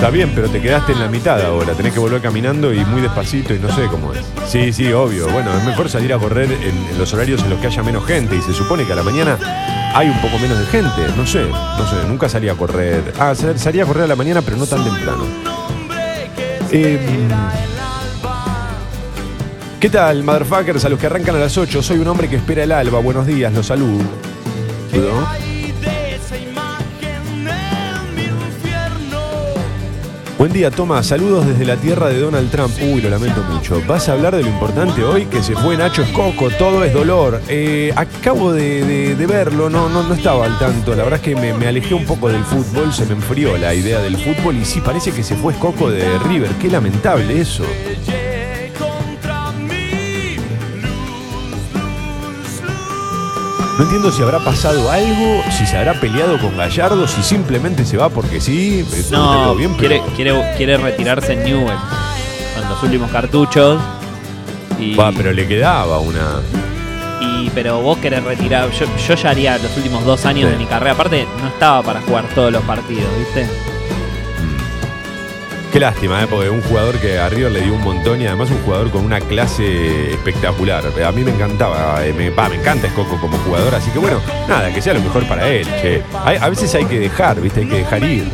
[0.03, 1.75] Está bien, pero te quedaste en la mitad ahora.
[1.75, 4.19] Tenés que volver caminando y muy despacito y no sé cómo es.
[4.49, 5.29] Sí, sí, obvio.
[5.29, 8.35] Bueno, es mejor salir a correr en, los horarios en los que haya menos gente.
[8.35, 9.38] Y se supone que a la mañana
[9.95, 11.03] hay un poco menos de gente.
[11.17, 12.09] No sé, no sé.
[12.09, 13.12] Nunca salí a correr.
[13.17, 15.25] Ah, sal- salí a correr a la mañana, pero no tan temprano.
[16.73, 17.29] Eh,
[19.79, 20.85] ¿Qué tal, motherfuckers?
[20.85, 22.99] A los que arrancan a las 8, soy un hombre que espera el alba.
[22.99, 24.03] Buenos días, los saludo.
[30.42, 31.05] Buen día, Toma.
[31.05, 32.74] Saludos desde la tierra de Donald Trump.
[32.83, 33.81] Uy, lo lamento mucho.
[33.87, 35.26] ¿Vas a hablar de lo importante hoy?
[35.26, 37.40] Que se fue Nacho Escoco, todo es dolor.
[37.46, 40.96] Eh, acabo de, de- de verlo, no, no, no estaba al tanto.
[40.96, 43.72] La verdad es que me, me alejé un poco del fútbol, se me enfrió la
[43.72, 46.50] idea del fútbol y sí, parece que se fue Escoco de River.
[46.61, 47.62] Qué lamentable eso.
[53.83, 57.97] No entiendo si habrá pasado algo, si se habrá peleado con Gallardo, si simplemente se
[57.97, 58.87] va porque sí.
[59.11, 61.77] No bien, quiere, pero- quiere, quiere retirarse en Newell
[62.55, 63.81] con los últimos cartuchos.
[64.79, 66.40] Y, Va, pero le quedaba una.
[67.21, 68.71] y- pero vos querés retirar.
[68.71, 70.53] Yo, yo ya haría los últimos dos años Sí.
[70.53, 70.92] de mi carrera.
[70.92, 73.49] Aparte, no estaba para jugar todos los partidos, ¿viste?
[75.72, 76.26] Qué lástima, ¿eh?
[76.28, 79.06] porque un jugador que a River le dio un montón y además un jugador con
[79.06, 80.85] una clase espectacular.
[81.02, 84.70] A mí me encantaba, eh, me, me encanta Escoco como jugador, así que bueno, nada,
[84.70, 86.02] que sea lo mejor para él, che.
[86.12, 87.61] A veces hay que dejar, ¿viste?
[87.61, 88.30] Hay que dejar ir.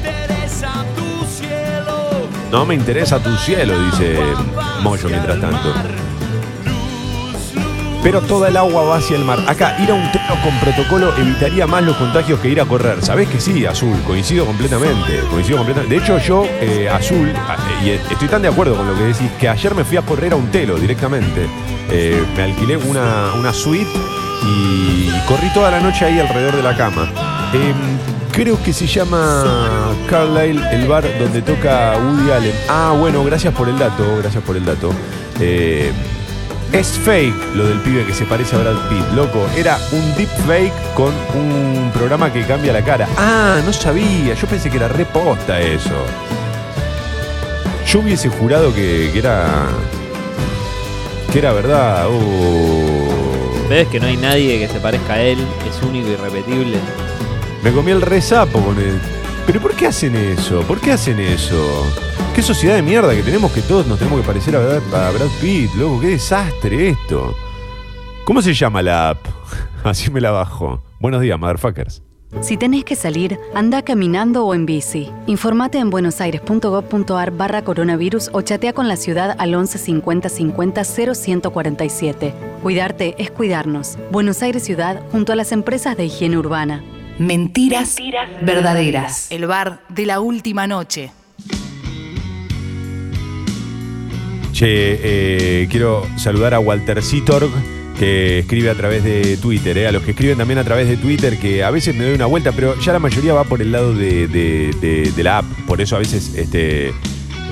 [2.50, 4.18] No me interesa tu cielo, dice
[4.82, 5.72] Moyo mientras tanto.
[8.02, 9.40] Pero toda el agua va hacia el mar.
[9.48, 13.02] Acá, ir a un treno con protocolo evitaría más los contagios que ir a correr.
[13.04, 13.96] ¿Sabés que sí, Azul?
[14.06, 15.20] Coincido completamente.
[15.30, 15.96] Coincido completamente.
[15.96, 19.30] De hecho, yo, eh, Azul, ah, y estoy tan de acuerdo con lo que decís,
[19.38, 21.48] que ayer me fui a correr a un telo directamente.
[21.90, 23.90] Eh, me alquilé una, una suite
[24.46, 27.10] y corrí toda la noche ahí alrededor de la cama.
[27.52, 27.74] Em,
[28.30, 29.44] creo que se llama
[30.08, 32.54] Carlisle, el bar donde toca Woody Allen.
[32.68, 34.90] Ah, bueno, gracias por el dato, gracias por el dato.
[35.40, 35.92] Eh,
[36.72, 39.46] es fake lo del pibe que se parece a Brad Pitt, loco.
[39.56, 43.08] Era un deep fake con un programa que cambia la cara.
[43.16, 44.34] Ah, no sabía.
[44.34, 46.04] Yo pensé que era reposta eso.
[47.86, 49.68] Yo hubiese jurado que, que era.
[51.32, 52.06] que era verdad.
[52.08, 53.68] Oh.
[53.68, 55.38] ¿Ves que no hay nadie que se parezca a él?
[55.68, 56.78] Es único y irrepetible.
[57.62, 59.00] Me comí el resapo con él.
[59.48, 60.60] ¿Pero por qué hacen eso?
[60.60, 61.86] ¿Por qué hacen eso?
[62.34, 65.72] Qué sociedad de mierda que tenemos que todos nos tenemos que parecer a Brad, Pitt,
[65.74, 66.02] loco.
[66.02, 67.34] Qué desastre esto.
[68.26, 69.26] ¿Cómo se llama la app?
[69.84, 70.82] Así me la bajo.
[71.00, 72.02] Buenos días, motherfuckers.
[72.42, 75.10] Si tenés que salir, anda caminando o en bici.
[75.26, 82.34] Informate en buenosaires.gov.ar barra coronavirus o chatea con la ciudad al 11 50 50 0147.
[82.62, 83.96] Cuidarte es cuidarnos.
[84.12, 86.84] Buenos Aires Ciudad junto a las empresas de higiene urbana.
[87.18, 87.96] Mentiras,
[88.42, 89.26] verdaderas.
[89.30, 91.10] El bar de la última noche.
[94.52, 94.64] Che,
[95.62, 97.48] eh, quiero saludar a Walter Citorg,
[97.98, 100.96] que escribe a través de Twitter, eh, a los que escriben también a través de
[100.96, 103.72] Twitter, que a veces me doy una vuelta, pero ya la mayoría va por el
[103.72, 106.92] lado de, de- de- de la app, por eso a veces este,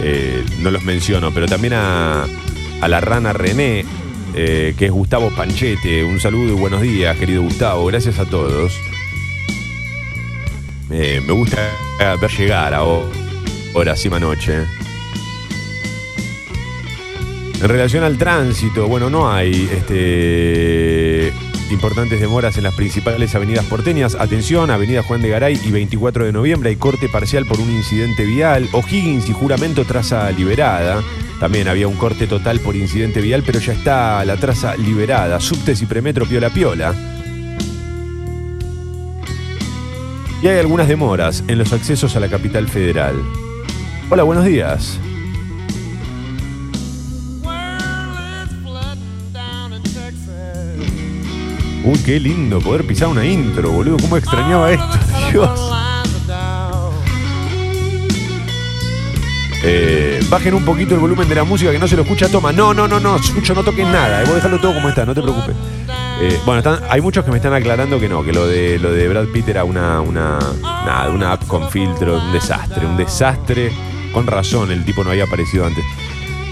[0.00, 2.24] eh, no los menciono, pero también a,
[2.80, 3.84] a la rana René,
[4.34, 8.72] eh, que es Gustavo Panchete, un saludo y buenos días, querido Gustavo, gracias a todos.
[10.88, 11.56] Me gusta
[11.98, 14.64] ver llegar a hora, cima noche.
[17.60, 21.32] En relación al tránsito, bueno, no hay este,
[21.70, 24.14] importantes demoras en las principales avenidas porteñas.
[24.14, 28.24] Atención, Avenida Juan de Garay y 24 de noviembre hay corte parcial por un incidente
[28.24, 28.68] vial.
[28.72, 31.02] O'Higgins y juramento traza liberada.
[31.40, 35.40] También había un corte total por incidente vial, pero ya está la traza liberada.
[35.40, 36.94] Subtes y premetro piola piola.
[40.46, 43.16] Y hay algunas demoras en los accesos a la capital federal.
[44.08, 44.96] Hola, buenos días.
[51.82, 53.96] Uy, qué lindo poder pisar una intro, boludo.
[53.96, 54.88] ¿Cómo extrañaba esto?
[55.32, 55.72] Dios.
[59.64, 62.28] Eh, bajen un poquito el volumen de la música que no se lo escucha.
[62.28, 64.22] Toma, no, no, no, no, Sucho, no toques nada.
[64.22, 65.56] eh, Vos dejarlo todo como está, no te preocupes.
[66.20, 69.06] Eh, bueno, hay muchos que me están aclarando que no, que lo de lo de
[69.08, 73.70] Brad Pitt era una, una, nada, una app con filtro, un desastre, un desastre.
[74.12, 75.84] Con razón, el tipo no había aparecido antes.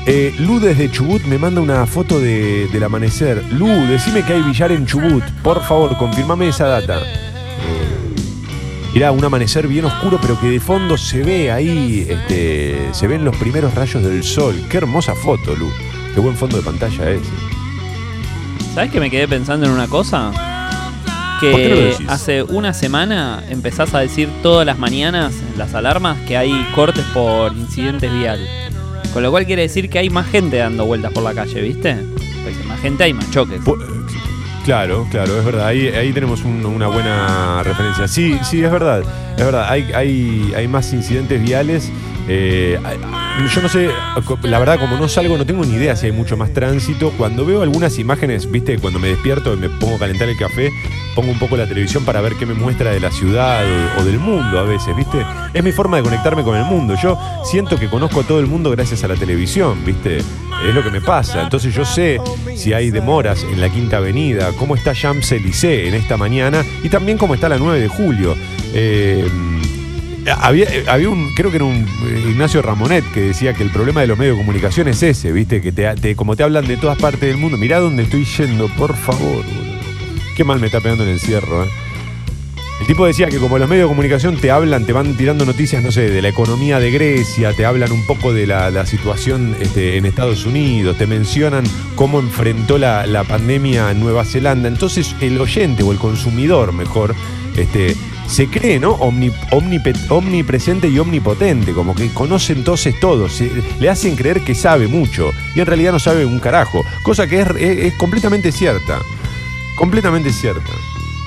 [0.06, 3.42] Eh, Lu desde Chubut me manda una foto de- del amanecer.
[3.52, 5.24] Lu, decime que hay billar en Chubut.
[5.42, 7.00] Por favor, confirmame esa data.
[8.94, 13.24] Era un amanecer bien oscuro, pero que de fondo se ve ahí, este, se ven
[13.24, 14.54] los primeros rayos del sol.
[14.68, 15.70] Qué hermosa foto, Lu.
[16.14, 17.22] Qué buen fondo de pantalla ese.
[18.74, 20.32] ¿Sabes que me quedé pensando en una cosa?
[21.40, 25.58] ¿Por qué no lo Que hace una semana empezás a decir todas las mañanas en
[25.58, 28.40] las alarmas que hay cortes por incidentes vial.
[29.12, 31.94] Con lo cual quiere decir que hay más gente dando vueltas por la calle, ¿viste?
[32.42, 33.60] Porque más gente hay más choques.
[33.62, 33.78] Pu-
[34.64, 35.66] Claro, claro, es verdad.
[35.66, 38.08] Ahí, ahí tenemos un- una buena referencia.
[38.08, 39.02] Sí, sí, es verdad.
[39.36, 39.66] Es verdad.
[39.68, 41.92] Hay, hay, hay más incidentes viales.
[42.28, 42.78] Eh,
[43.52, 43.90] yo no sé,
[44.42, 47.12] la verdad, como no salgo, no tengo ni idea si hay mucho más tránsito.
[47.18, 50.70] Cuando veo algunas imágenes, viste, cuando me despierto y me pongo a calentar el café,
[51.14, 53.64] pongo un poco la televisión para ver qué me muestra de la ciudad
[53.96, 55.24] o, o del mundo a veces, viste.
[55.52, 56.94] Es mi forma de conectarme con el mundo.
[57.00, 60.18] Yo siento que conozco a todo el mundo gracias a la televisión, viste.
[60.18, 61.42] Es lo que me pasa.
[61.42, 62.18] Entonces yo sé
[62.56, 67.18] si hay demoras en la Quinta Avenida, cómo está Champs-Élysées en esta mañana y también
[67.18, 68.34] cómo está la 9 de julio.
[68.72, 69.28] Eh,
[70.30, 73.70] había, eh, había un, creo que era un eh, Ignacio Ramonet que decía que el
[73.70, 76.76] problema de los medios de comunicación es ese, viste, que te, como te hablan de
[76.76, 79.44] todas partes del mundo, mirá dónde estoy yendo, por favor.
[80.36, 81.68] Qué mal me está pegando en el encierro, eh.
[82.80, 85.82] El tipo decía que como los medios de comunicación te hablan, te van tirando noticias,
[85.82, 89.56] no sé, de la economía de Grecia, te hablan un poco de la, la situación
[89.60, 91.64] este, en Estados Unidos, te mencionan
[91.94, 94.68] cómo enfrentó la, la pandemia en Nueva Zelanda.
[94.68, 97.14] Entonces el oyente o el consumidor, mejor,
[97.56, 97.94] este,
[98.26, 98.96] se cree, ¿no?
[98.98, 104.54] Omni- omnipe- omnipresente y omnipotente, como que conoce entonces todo, se- le hacen creer que
[104.54, 108.50] sabe mucho y en realidad no sabe un carajo, cosa que es, es- es completamente
[108.52, 108.98] cierta,
[109.76, 110.70] completamente cierta.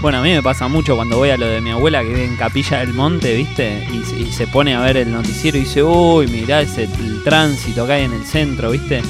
[0.01, 2.25] Bueno, a mí me pasa mucho cuando voy a lo de mi abuela que vive
[2.25, 3.87] en Capilla del Monte, ¿viste?
[3.91, 7.23] Y, se- y se pone a ver el noticiero y dice, uy, mirá ese, el
[7.23, 9.01] tránsito que hay en el centro, ¿viste?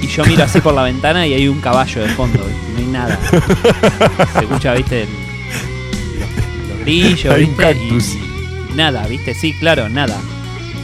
[0.00, 2.72] Y yo miro así por la ventana y hay un caballo de fondo, ¿viste?
[2.72, 3.20] No hay nada.
[4.32, 5.02] Se escucha, ¿viste?
[5.02, 5.23] El-
[6.86, 7.42] Hay ¿viste?
[7.42, 8.14] Y- cactus.
[8.14, 9.34] y nada, ¿viste?
[9.34, 10.20] Sí, claro, nada.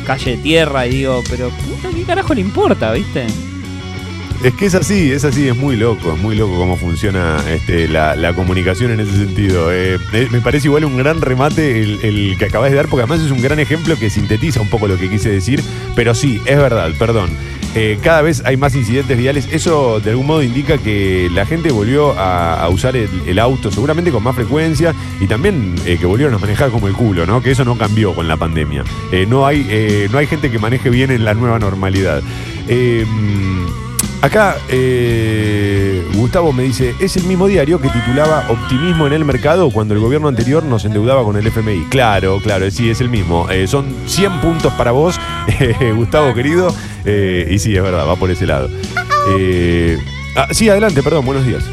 [0.07, 3.27] Calle de tierra y digo, pero puta, ¿qué carajo le importa, ¿viste?
[4.43, 7.87] Es que es así, es así, es muy loco, es muy loco cómo funciona este,
[7.87, 9.71] la, la comunicación en ese sentido.
[9.71, 13.03] Eh, eh, me parece igual un gran remate el, el que acabas de dar, porque
[13.05, 15.63] además es un gran ejemplo que sintetiza un poco lo que quise decir,
[15.95, 17.29] pero sí, es verdad, perdón.
[17.75, 21.71] Eh, cada vez hay más incidentes viales, eso de algún modo indica que la gente
[21.71, 26.39] volvió a, usar el, auto seguramente con más frecuencia y también eh, que volvieron a
[26.39, 27.43] manejar como el culo, ¿no?
[27.43, 28.83] Que eso no cambió con la pandemia.
[29.13, 32.23] Eh, no, hay, no hay gente que maneje bien en la nueva normalidad.
[34.21, 34.57] Acá
[36.15, 40.01] Gustavo me dice, es el mismo diario que titulaba Optimismo en el mercado cuando el
[40.01, 41.87] gobierno anterior nos endeudaba con el FMI.
[41.91, 43.49] Claro, claro, sí, es el mismo.
[43.51, 45.19] Eh, son 100 puntos para vos,
[45.61, 46.75] eh, Gustavo querido.
[47.05, 48.69] Eh, y sí, es verdad, va por ese lado.
[50.37, 51.65] Ah, sí, adelante, perdón, buenos días.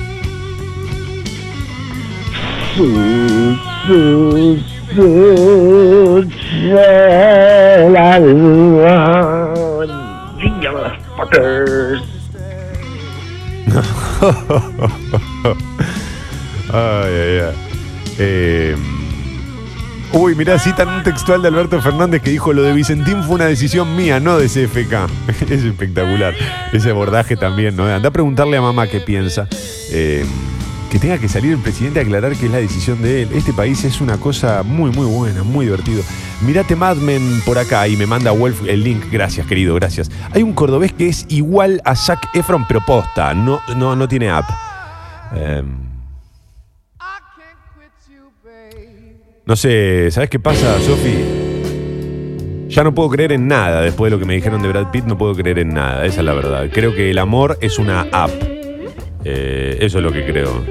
[16.69, 17.55] Ay, ay, ay.
[18.19, 18.75] Eh,
[20.11, 23.45] uy, mirá, citan un textual de Alberto Fernández que dijo: Lo de Vicentín fue una
[23.45, 24.93] decisión mía, no de CFK.
[25.49, 26.35] es espectacular.
[26.73, 27.85] Ese abordaje también, ¿no?
[27.85, 29.47] Anda a preguntarle a mamá qué piensa.
[29.91, 30.25] Eh,
[30.87, 33.29] que tenga que salir el presidente a aclarar que es la decisión de él.
[33.33, 36.01] Este país es una cosa muy, muy buena, muy divertido.
[36.41, 39.05] Mirate Mad Men por acá y me manda Wolf el link.
[39.11, 40.09] Gracias, querido, gracias.
[40.31, 43.33] Hay un cordobés que es igual a Zac Efron, pero posta.
[43.33, 44.49] No, no, no tiene app.
[45.35, 45.77] Em,
[49.45, 51.47] no sé, ¿sabes qué pasa, Sofi?
[52.69, 53.81] Ya no puedo creer en nada.
[53.81, 56.05] Después de lo que me dijeron de Brad Pitt, no puedo creer en nada.
[56.05, 56.69] Esa es la verdad.
[56.71, 58.56] Creo que el amor es una app.
[59.29, 60.63] Eh, eso es lo que creo.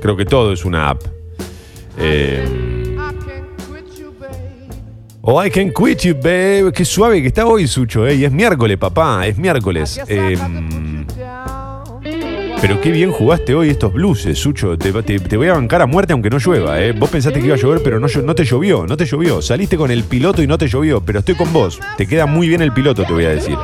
[0.00, 1.02] Creo que todo es una app.
[1.98, 2.42] Eh,
[5.22, 6.72] Oh, I can quit you, babe.
[6.72, 8.14] Qué suave que está hoy, Sucho, ¿eh?
[8.14, 9.26] Y es miércoles, papá.
[9.26, 10.00] Es miércoles.
[10.08, 10.34] Eh,
[12.60, 14.76] pero qué bien jugaste hoy estos blues, Sucho.
[14.76, 14.90] Te,
[15.36, 16.92] voy a bancar a muerte aunque no llueva, ¿eh?
[16.92, 19.40] Vos pensaste que iba a llover, pero no te llovió, no te llovió.
[19.40, 21.80] Saliste con el piloto y no te llovió, pero estoy con vos.
[21.96, 23.56] Te queda muy bien el piloto, te voy a decir.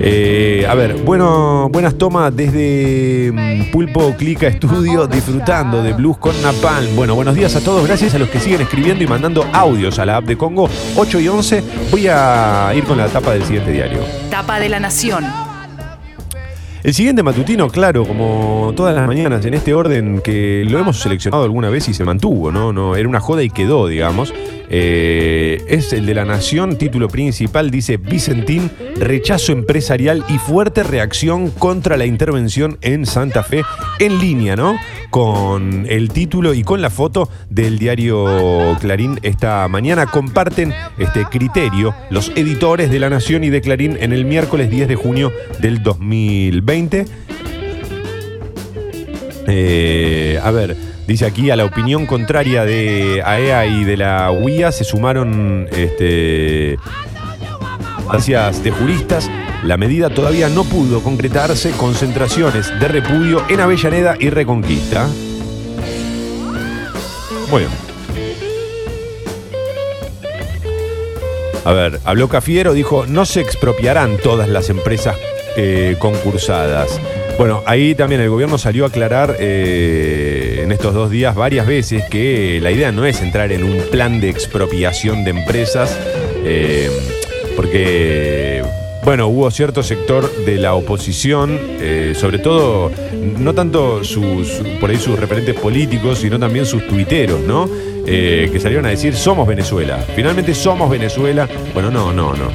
[0.00, 6.40] Eh, a ver, bueno, buenas tomas desde mm, Pulpo Clica Estudio, disfrutando de blues con
[6.42, 6.94] Napalm.
[6.94, 10.04] Bueno, buenos días a todos, gracias a los que siguen escribiendo y mandando audios a
[10.04, 11.64] la app de Congo 8 y 11.
[11.90, 14.00] Voy a ir con la tapa del siguiente diario.
[14.30, 15.45] Tapa de la Nación.
[16.86, 21.42] El siguiente matutino, claro, como todas las mañanas, en este orden que lo hemos seleccionado
[21.42, 22.72] alguna vez y se mantuvo, ¿no?
[22.72, 24.32] no era una joda y quedó, digamos.
[24.70, 31.50] Eh, es el de la Nación, título principal, dice Vicentín, rechazo empresarial y fuerte reacción
[31.50, 33.64] contra la intervención en Santa Fe,
[33.98, 34.76] en línea, ¿no?
[35.10, 40.06] Con el título y con la foto del diario Clarín esta mañana.
[40.06, 44.88] Comparten este criterio los editores de la Nación y de Clarín en el miércoles 10
[44.88, 47.06] de junio del 2020.
[49.48, 50.76] Eh, a ver,
[51.06, 56.78] dice aquí a la opinión contraria de AEA y de la UIA se sumaron este,
[58.10, 59.30] gracias de juristas.
[59.62, 61.72] La medida todavía no pudo concretarse.
[61.72, 65.08] Concentraciones de repudio en Avellaneda y Reconquista.
[67.50, 67.68] Bien.
[71.64, 75.16] A ver, habló Cafiero, dijo, no se expropiarán todas las empresas
[75.56, 77.00] eh, concursadas.
[77.38, 82.04] Bueno, ahí también el gobierno salió a aclarar eh, en estos dos días varias veces
[82.08, 85.98] que la idea no es entrar en un plan de expropiación de empresas,
[86.44, 86.88] eh,
[87.56, 88.62] porque,
[89.02, 92.92] bueno, hubo cierto sector de la oposición, eh, sobre todo,
[93.38, 97.68] no tanto sus, por ahí sus referentes políticos, sino también sus tuiteros, ¿no?
[98.06, 100.04] Eh, que salieron a decir, somos Venezuela.
[100.14, 101.48] Finalmente somos Venezuela.
[101.74, 102.52] Bueno, no, no, no, no.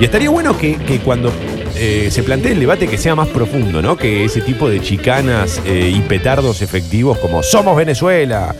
[0.00, 1.30] Y estaría bueno que, que cuando
[1.76, 3.96] eh, se plantee el debate que sea más profundo, ¿no?
[3.96, 8.54] Que ese tipo de chicanas y petardos efectivos como somos Venezuela.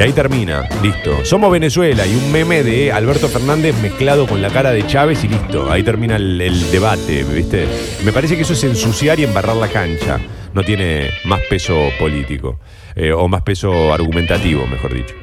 [0.00, 1.26] Y ahí termina, listo.
[1.26, 5.28] Somos Venezuela y un meme de Alberto Fernández mezclado con la cara de Chávez y
[5.28, 5.70] listo.
[5.70, 7.68] Ahí termina el, debate, ¿viste?
[8.02, 10.18] Me parece que eso es ensuciar y embarrar la cancha.
[10.54, 12.58] No tiene más peso político.
[12.96, 15.14] eh, o más peso argumentativo, mejor dicho.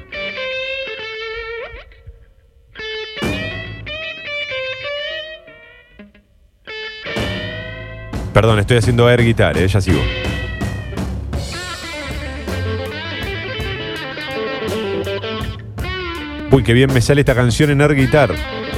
[8.32, 10.02] Perdón, estoy haciendo air guitar, eh, ya sigo.
[16.58, 18.34] Uy, qué bien me sale esta canción en air guitar.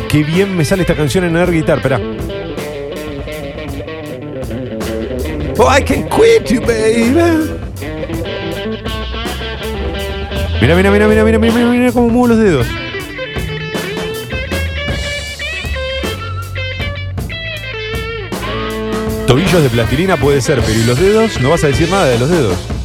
[0.10, 1.98] Qué bien me sale esta canción en air guitar, espera.
[5.58, 7.54] Oh, I can quit you, baby.
[10.60, 12.68] Mira, mira, mira, mira, mira, mira, mira, mira cómo muevo los dedos.
[19.26, 21.40] Tobillos de plastilina puede ser, pero ¿y los dedos?
[21.40, 22.79] No vas a decir nada de los dedos.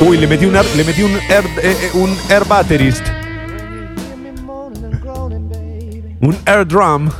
[0.00, 3.06] Uy, le metí un air, le metí un air, eh, eh, un air batterist.
[6.22, 7.10] Un air drum.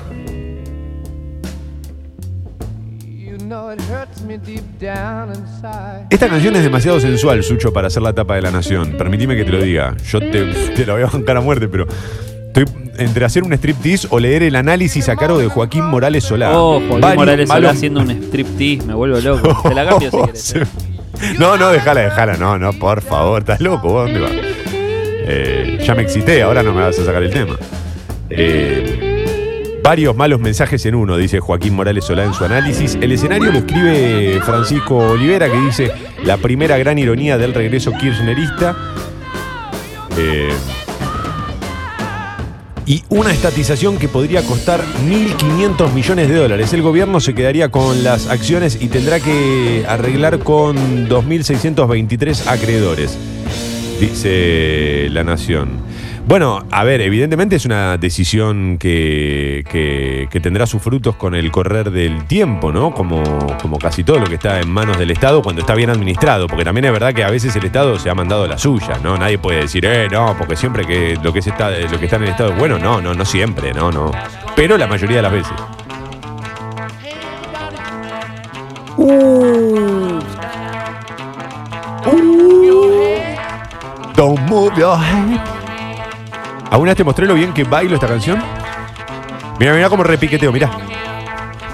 [6.11, 8.97] Esta canción es demasiado sensual, Sucho, para hacer la tapa de la nación.
[8.97, 9.95] Permitime que te lo diga.
[10.09, 11.87] Yo te, te la voy a bancar a muerte, pero
[12.47, 12.65] estoy
[12.97, 16.59] entre hacer un striptease o leer el análisis a cargo de Joaquín Morales Solá.
[16.59, 19.69] Oh, Joaquín Morales Solá haciendo un striptease, me vuelvo loco.
[19.69, 20.17] Te la cambio si
[20.55, 20.55] querés.
[21.39, 22.37] No, no, déjala, déjala.
[22.37, 23.89] No, no, por favor, estás loco.
[23.89, 24.33] ¿vos ¿Dónde vas?
[24.33, 27.57] Eh, ya me excité, ahora no me vas a sacar el tema.
[28.31, 32.97] Eh, varios malos mensajes en uno, dice Joaquín Morales Solá en su análisis.
[33.01, 35.93] El escenario lo escribe Francisco Olivera, que dice
[36.25, 38.77] la primera gran ironía del regreso kirchnerista.
[40.17, 40.51] Eh,
[42.87, 46.73] y una estatización que podría costar 1.500 millones de dólares.
[46.73, 53.17] El gobierno se quedaría con las acciones y tendrá que arreglar con 2.623 acreedores,
[54.01, 55.90] dice La Nación.
[56.31, 61.51] Bueno, a ver, evidentemente es una decisión que, que- que tendrá sus frutos con el
[61.51, 62.95] correr del tiempo, ¿no?
[62.95, 63.21] Como,
[63.61, 66.65] como casi todo lo que está en manos del Estado cuando está bien administrado, porque
[66.65, 69.17] también es verdad que a veces el Estado se ha mandado la suya, ¿no?
[69.19, 72.15] Nadie puede decir, eh, no, porque siempre que lo que, es está, lo que está
[72.19, 74.13] en el Estado es bueno, no, no, no siempre, no, no.
[74.55, 75.53] Pero la mayoría de las veces.
[84.15, 85.60] Don't move your head.
[86.71, 88.41] ¿Alguna vez te mostré lo bien que bailo esta canción?
[89.59, 90.71] Mira, mira cómo repiqueteo, mira.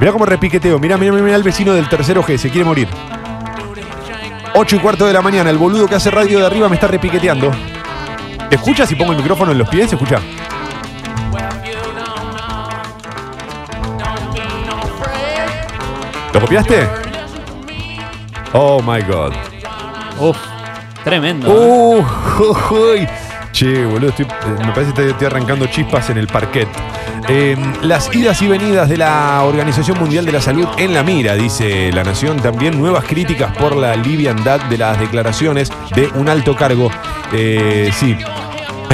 [0.01, 2.89] Mira cómo repiqueteo, mira, mira, mira el vecino del tercero G, se quiere morir.
[4.55, 6.89] 8 y cuarto de la mañana, el boludo que hace radio de arriba me está
[6.89, 7.51] repiqueteando.
[8.49, 9.91] ¿Te escuchas si pongo el micrófono en los pies?
[9.91, 10.19] ¿Se escucha?
[16.33, 16.89] ¿Lo copiaste?
[18.53, 19.35] Oh my god.
[20.19, 20.39] Uf,
[21.05, 21.51] tremendo.
[21.51, 22.05] Uh,
[22.75, 23.07] uy.
[23.57, 24.27] Che, boludo, eh,
[24.67, 26.69] me parece que estoy arrancando chispas en el parquet.
[27.27, 31.35] Eh, las idas y venidas de la Organización Mundial de la Salud en la mira,
[31.35, 32.37] dice La Nación.
[32.37, 36.91] También nuevas críticas por la liviandad de las declaraciones de un alto cargo.
[37.33, 38.15] Eh, sí.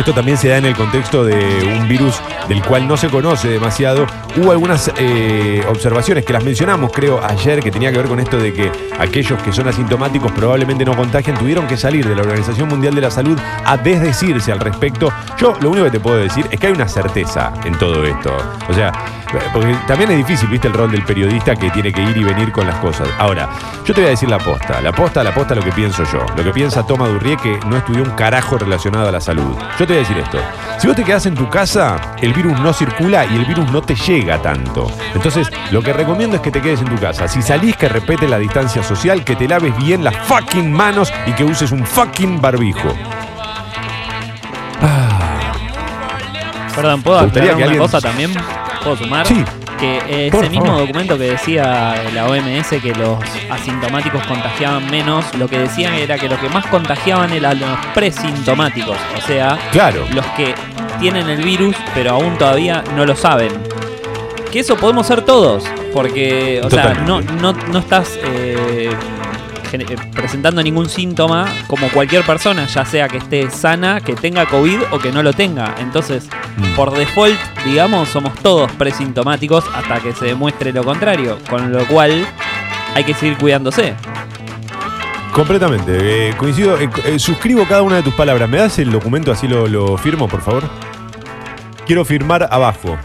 [0.03, 3.47] Esto también se da en el contexto de un virus del cual no se conoce
[3.47, 4.05] demasiado.
[4.37, 8.37] Hubo algunas eh, observaciones que las mencionamos, creo, ayer, que tenía que ver con esto
[8.37, 12.69] de que aquellos que son asintomáticos probablemente no contagian, tuvieron que salir de la Organización
[12.69, 15.13] Mundial de la Salud a desdecirse al respecto.
[15.39, 18.37] Yo lo único que te puedo decir es que hay una certeza en todo esto.
[18.69, 18.91] O sea,
[19.53, 22.53] porque también es difícil, viste, el rol del periodista que tiene que ir y venir
[22.53, 23.09] con las cosas.
[23.19, 23.49] Ahora,
[23.85, 26.25] yo te voy a decir la posta, la posta, la posta, lo que pienso yo.
[26.37, 29.57] Lo que piensa Toma Durrié, que no estudió un carajo relacionado a la salud.
[29.79, 30.39] Yo te voy a decir esto.
[30.79, 33.83] Si vos te quedás en tu casa, el virus no circula y el virus no
[33.83, 34.91] te llega tanto.
[35.15, 37.29] Entonces, lo que recomiendo es que te quedes en tu casa.
[37.29, 41.33] Si salís, que respete la distancia social, que te laves bien las fucking manos y
[41.33, 42.93] que uses un fucking barbijo.
[46.75, 48.33] Perdón, ¿puedo aclarar una alguien- cosa también?
[48.83, 49.27] ¿Puedo sumar?
[49.27, 49.45] Sí.
[49.79, 50.81] Que ese mismo favor.
[50.83, 53.19] documento que decía la OMS que los
[53.51, 58.97] asintomáticos contagiaban menos, lo que decían era que lo que más contagiaban eran los presintomáticos,
[59.19, 60.05] o sea, Claro.
[60.15, 60.55] los que
[61.01, 63.51] tienen el virus pero aún todavía no lo saben.
[64.53, 68.91] Que eso podemos ser todos, porque, o sea, no, no, no estás eh,
[70.15, 74.99] presentando ningún síntoma como cualquier persona, ya sea que esté sana, que tenga COVID o
[74.99, 75.75] que no lo tenga.
[75.79, 76.75] Entonces, Mm.
[76.77, 82.27] por default, digamos, somos todos presintomáticos hasta que se demuestre lo contrario, con lo cual
[82.95, 83.95] hay que seguir cuidándose.
[85.33, 86.29] Completamente.
[86.29, 86.79] eh, coincido.
[86.79, 88.49] eh, eh, suscribo cada una de tus palabras.
[88.51, 90.65] ¿Me das el documento así lo, lo firmo, por favor?
[91.87, 92.99] Quiero firmar abajo.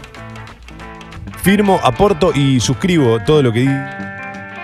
[1.42, 3.66] Firmo, aporto y suscribo todo lo que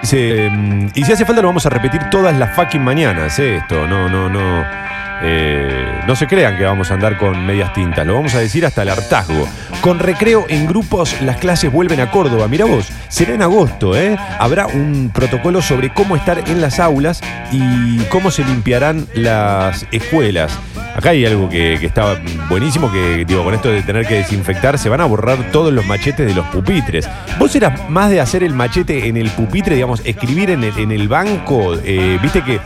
[0.05, 3.57] se, mm, y si hace falta lo vamos a repetir todas las fucking mañanas, ¿eh?
[3.57, 3.87] esto.
[3.87, 4.94] No, no, no.
[5.25, 8.67] Eh, no se crean que vamos a andar con medias tintas, lo vamos a decir
[8.67, 9.49] hasta el hartazgo.
[9.81, 12.49] Con recreo en grupos, las clases vuelven a Córdoba.
[12.49, 14.17] Mira vos, será en agosto, ¿eh?
[14.39, 17.21] Habrá un protocolo sobre cómo estar en las aulas
[17.53, 20.59] y cómo se limpiarán las escuelas.
[20.97, 24.79] Acá hay algo que, que está buenísimo, que digo, con esto de tener que desinfectar,
[24.79, 27.09] se van a borrar todos los machetes de los pupitres.
[27.39, 30.93] ¿Vos eras más de hacer el machete en el pupitre, digamos, escribir en el, en
[30.93, 31.75] el banco?
[31.85, 32.61] Eh, Viste que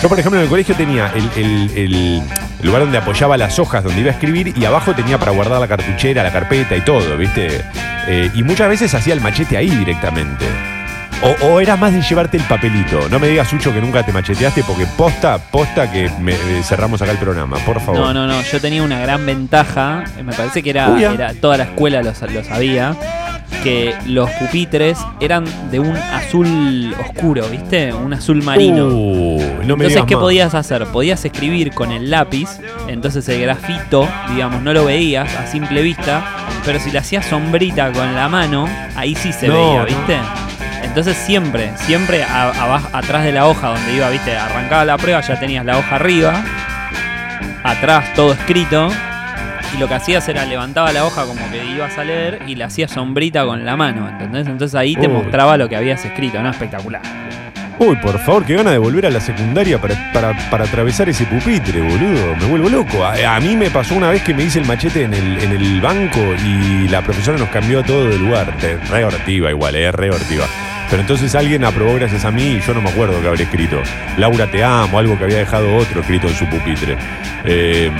[0.00, 2.22] yo, por ejemplo, en el colegio tenía el, el- el
[2.62, 5.68] lugar donde apoyaba las hojas, donde iba a escribir, y abajo tenía para guardar la
[5.68, 7.60] cartuchera, la carpeta y todo, ¿viste?
[8.08, 10.44] Eh, y muchas veces hacía el machete ahí directamente.
[11.24, 13.08] O, o era más de llevarte el papelito.
[13.08, 17.00] No me digas, Sucho, que nunca te macheteaste, porque posta, posta que me- eh, cerramos
[17.00, 17.96] acá el programa, por favor.
[18.00, 18.42] No, no, no.
[18.42, 20.02] Yo tenía una gran ventaja.
[20.18, 21.12] eh, Me parece que era, Uy, ah.
[21.14, 22.96] era toda la escuela lo, lo sabía.
[23.62, 27.92] Que los pupitres eran de un azul oscuro, ¿viste?
[27.92, 28.88] Un azul marino.
[28.88, 30.22] Uh, no me Entonces, ¿qué más.
[30.22, 30.84] podías hacer?
[30.86, 32.48] Podías escribir con el lápiz,
[32.88, 36.24] entonces el grafito, digamos, no lo veías a simple vista,
[36.64, 39.86] pero si le hacías sombrita con la mano, ahí sí se No, veía, no.
[39.86, 40.16] ¿viste?
[40.82, 44.36] Entonces siempre, siempre a- atrás de la hoja donde iba, ¿viste?
[44.36, 46.42] Arrancaba la prueba, ya tenías la hoja arriba,
[47.62, 48.88] atrás todo escrito,
[49.74, 52.64] y lo que hacías era levantaba la hoja como que ibas a leer y le
[52.64, 54.46] hacías sombrita con la mano, ¿entendés?
[54.46, 55.14] Entonces ahí te Uy.
[55.14, 56.50] mostraba lo que habías escrito, ¿no?
[56.50, 57.00] Espectacular.
[57.78, 61.24] Uy, por favor, qué gana de volver a la secundaria para, para, para atravesar ese
[61.24, 62.36] pupitre, boludo.
[62.36, 63.04] Me vuelvo loco.
[63.04, 65.50] A, a mí me pasó una vez que me hice el machete en el, en
[65.52, 68.54] el banco y la profesora nos cambió todo de lugar.
[68.90, 70.44] Re hortiva igual, es re hortiva.
[70.90, 73.80] Pero entonces alguien aprobó gracias a mí y yo no me acuerdo que habré escrito.
[74.18, 76.96] Laura te amo, algo que había dejado otro escrito en su pupitre.
[77.46, 77.90] Eh,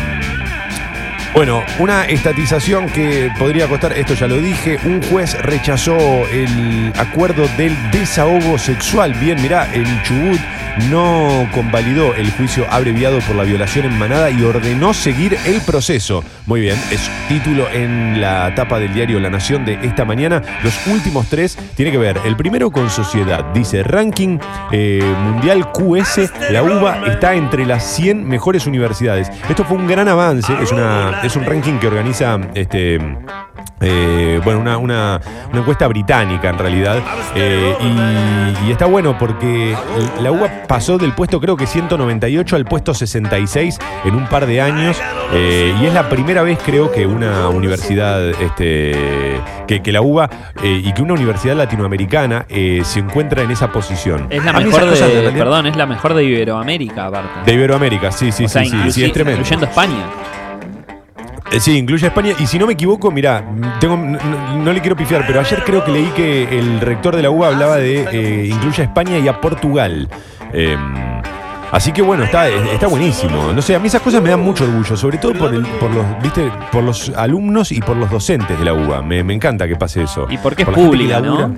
[1.34, 5.96] bueno, una estatización que podría costar, esto ya lo dije, un juez rechazó
[6.28, 9.14] el acuerdo del desahogo sexual.
[9.14, 10.40] Bien, mirá, el Chubut
[10.90, 16.24] no convalidó el juicio abreviado por la violación en manada y ordenó seguir el proceso.
[16.46, 20.42] Muy bien, es título en la tapa del diario La Nación de esta mañana.
[20.62, 24.38] Los últimos tres tiene que ver, el primero con sociedad, dice ranking
[24.70, 29.30] eh, mundial QS, la UBA está entre las 100 mejores universidades.
[29.48, 32.98] Esto fue un gran avance, es, una, es un ranking que organiza este...
[33.80, 35.20] eh, bueno, una, una-
[35.50, 36.98] una encuesta británica en realidad.
[37.34, 39.74] eh, y, y está bueno porque
[40.20, 44.60] la UBA pasó del puesto creo que 198 al puesto 66 en un par de
[44.60, 45.00] años.
[45.32, 50.28] eh, y es la primera vez creo que una universidad, este, que, que la UBA
[50.62, 54.26] eh, y que una universidad latinoamericana eh, se encuentra en esa posición.
[54.30, 57.28] Es la A mejor de, perdón, es la mejor de Iberoamérica aparte.
[57.46, 59.40] De Iberoamérica, sí, sí, o sea, sí, sí, sí, es tremendo.
[59.40, 60.04] incluyendo España.
[61.52, 62.32] Eh, Sí, incluye a España.
[62.38, 63.44] Y si no me equivoco, mirá,
[63.80, 67.30] tengo, no, le quiero pifiar, pero ayer creo que leí que el rector de la
[67.30, 70.08] UBA hablaba de eh, incluye a España y a Portugal.
[70.52, 70.76] Eh,
[71.70, 73.52] así que bueno, está, está buenísimo.
[73.52, 75.90] No sé, a mí esas cosas me dan mucho orgullo, sobre todo por, el- por
[75.92, 76.50] los, ¿viste?
[76.70, 79.02] por los alumnos y por los docentes de la UBA.
[79.02, 80.26] Me, me encanta que pase eso.
[80.30, 81.20] Y porque es Por que pública.
[81.20, 81.54] ¿no?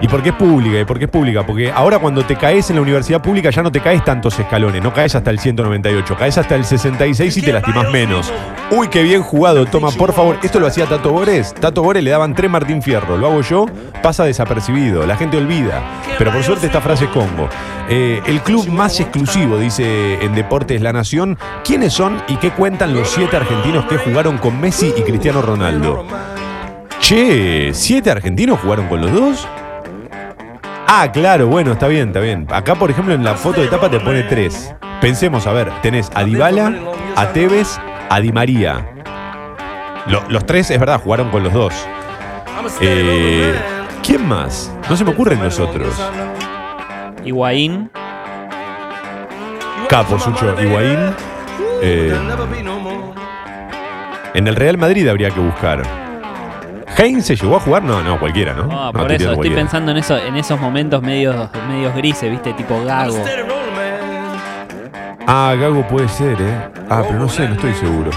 [0.00, 0.80] ¿Y por qué es pública?
[0.80, 1.46] ¿Y por qué es pública?
[1.46, 4.82] Porque ahora cuando te caes en la universidad pública ya no te caes tantos escalones,
[4.82, 8.32] no caes hasta el 198, caes hasta el 66 y te lastimas menos.
[8.70, 10.38] Uy, qué bien jugado, toma, por favor.
[10.42, 11.54] Esto lo hacía Tato Bores.
[11.54, 13.16] Tato Bores le daban tres Martín Fierro.
[13.16, 13.66] Lo hago yo,
[14.02, 15.06] pasa desapercibido.
[15.06, 15.82] La gente olvida.
[16.18, 17.48] Pero por suerte esta frase es Congo.
[17.88, 21.38] Eh, el club más exclusivo, dice en Deportes La Nación.
[21.64, 26.06] ¿Quiénes son y qué cuentan los siete argentinos que jugaron con Messi y Cristiano Ronaldo?
[27.00, 29.48] Che, ¿siete argentinos jugaron con los dos?
[30.86, 32.46] Ah, claro, bueno, está bien, está bien.
[32.50, 34.74] Acá, por ejemplo, en la foto de tapa te pone tres.
[35.00, 36.72] Pensemos, a ver, tenés a Dybala,
[37.16, 37.78] a Tevez,
[38.10, 38.86] a Di María.
[40.06, 41.74] Lo- los tres, es verdad, jugaron con los dos.
[42.80, 43.54] Eh,
[44.02, 44.70] ¿Quién más?
[44.88, 45.88] No se me ocurren los otros.
[47.24, 47.90] Higuaín,
[49.88, 50.98] Capo, Sucho, Higuaín.
[51.82, 52.14] Eh,
[54.34, 55.82] en el Real Madrid habría que buscar.
[56.98, 57.82] ¿Heinz se llegó a jugar?
[57.82, 58.64] No, no, cualquiera, ¿no?
[58.64, 59.56] No, por eso estoy cualquiera.
[59.56, 63.16] pensando en eso, en esos momentos medios, medios grises, viste, tipo gago.
[65.26, 66.54] Ah, Gago puede ser, ¿eh?
[66.90, 68.10] Ah, pero no sé, no estoy seguro.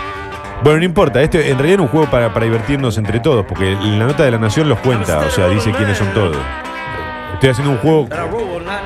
[0.62, 3.72] Bueno, no importa, este en realidad era un juego para, para divertirnos entre todos, porque
[3.72, 6.36] en la nota de la nación los cuenta, o sea, dice quiénes son todos.
[7.36, 8.10] Estoy haciendo un juego,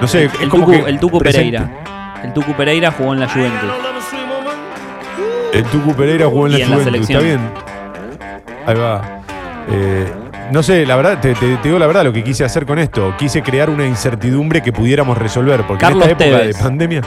[0.01, 2.21] no sé, es El como Tucu, que el Tucu presente- Pereira.
[2.23, 3.69] El Tucu Pereira jugó en la Juventus.
[5.53, 7.39] El Tucu Pereira jugó en la Y en la Juventus, está bien.
[8.67, 9.20] Ahí va.
[9.71, 10.05] Eh,
[10.51, 12.77] no sé, la verdad, te, te- te digo la verdad lo que quise hacer con
[12.79, 13.13] esto.
[13.17, 16.57] Quise crear una incertidumbre que pudiéramos resolver, porque Carlos en esta época Tevez.
[16.57, 17.01] de pandemia.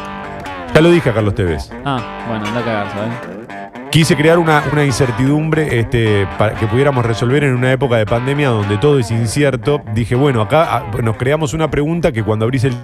[0.75, 1.71] Ya lo dije a Carlos Tevez.
[1.85, 3.89] Ah, bueno, anda a cagar, ¿sabes?
[3.91, 8.49] Quise crear una, una incertidumbre este, para que pudiéramos resolver en una época de pandemia
[8.49, 9.83] donde todo es incierto.
[9.95, 12.75] Dije, bueno, acá ah, nos creamos una pregunta que cuando abrís el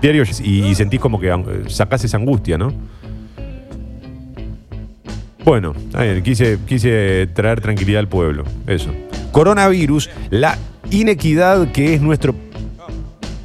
[0.00, 2.72] diario y, y sentís como que eh, sacás esa angustia, ¿no?
[5.44, 5.74] Bueno,
[6.22, 8.44] quise, quise traer tranquilidad al pueblo.
[8.66, 8.90] Eso.
[9.32, 10.58] Coronavirus, la
[10.90, 12.34] inequidad que es nuestro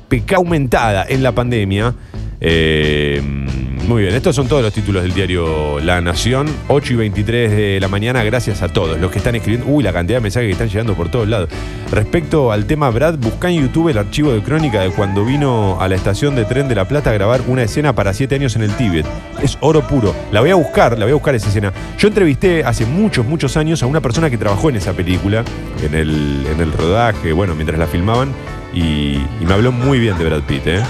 [0.08, 1.96] pecado aumentada en la pandemia.
[2.40, 3.47] Eh,
[3.88, 7.80] muy bien, estos son todos los títulos del diario La Nación, 8 y 23 de
[7.80, 9.66] la mañana, gracias a todos los que están escribiendo.
[9.68, 11.50] Uy, la cantidad de mensajes que están llegando por todos lados.
[11.90, 15.88] Respecto al tema Brad, buscá en YouTube el archivo de crónica de cuando vino a
[15.88, 18.64] la estación de tren de La Plata a grabar una escena para 7 años en
[18.64, 19.06] el Tíbet.
[19.42, 20.14] Es oro puro.
[20.32, 21.72] La voy a buscar, la voy a buscar esa escena.
[21.98, 25.46] Yo entrevisté hace muchos, muchos años a una persona que trabajó en esa película,
[25.82, 28.34] en el, en el rodaje, bueno, mientras la filmaban,
[28.74, 30.84] y, y me habló muy bien de Brad Pitt, ¿eh?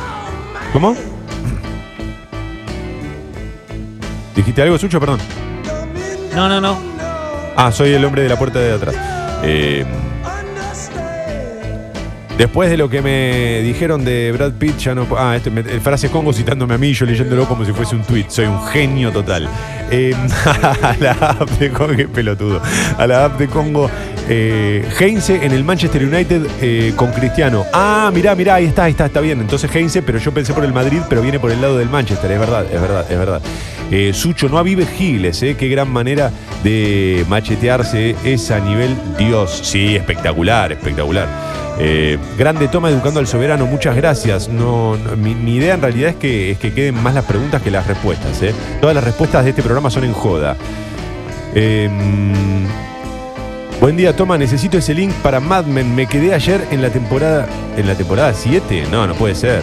[0.73, 0.95] ¿Cómo?
[4.37, 4.99] ¿Dijiste algo, Sucho?
[4.99, 5.19] Perdón.
[6.35, 6.77] No, no, no.
[7.55, 8.95] Ah, soy el hombre de la puerta de atrás.
[9.43, 9.83] Eh,
[12.37, 15.07] después de lo que me dijeron de Brad Pitt, ya no.
[15.17, 18.25] Ah, este, el frase Congo citándome a mí, yo leyéndolo como si fuese un tweet.
[18.29, 19.49] Soy un genio total.
[19.91, 20.13] Eh,
[20.45, 22.61] a la app de Congo, qué pelotudo.
[22.97, 23.89] A la app de Congo,
[24.29, 27.65] eh, Heinze en el Manchester United eh, con Cristiano.
[27.73, 29.39] Ah, mirá, mirá, ahí está, ahí está, está bien.
[29.39, 32.31] Entonces Heinze, pero yo pensé por el Madrid, pero viene por el lado del Manchester.
[32.31, 33.41] Es verdad, es verdad, es verdad.
[33.89, 36.31] Eh, Sucho, no avive Giles, eh, qué gran manera
[36.63, 39.61] de machetearse es a nivel Dios.
[39.63, 41.56] Sí, espectacular, espectacular.
[41.79, 44.49] Eh, grande toma educando al soberano, muchas gracias.
[44.49, 47.85] No, mi, idea en realidad es que, es que queden más las preguntas que las
[47.87, 48.41] respuestas.
[48.41, 48.53] eh.
[48.81, 50.55] Todas las respuestas de este programa son en joda.
[51.53, 51.89] Eh,
[53.79, 54.37] buen día, Toma.
[54.37, 55.93] Necesito ese link para Mad Men.
[55.95, 57.47] Me quedé ayer en la temporada.
[57.75, 58.85] ¿En la temporada 7?
[58.91, 59.61] No, no puede ser.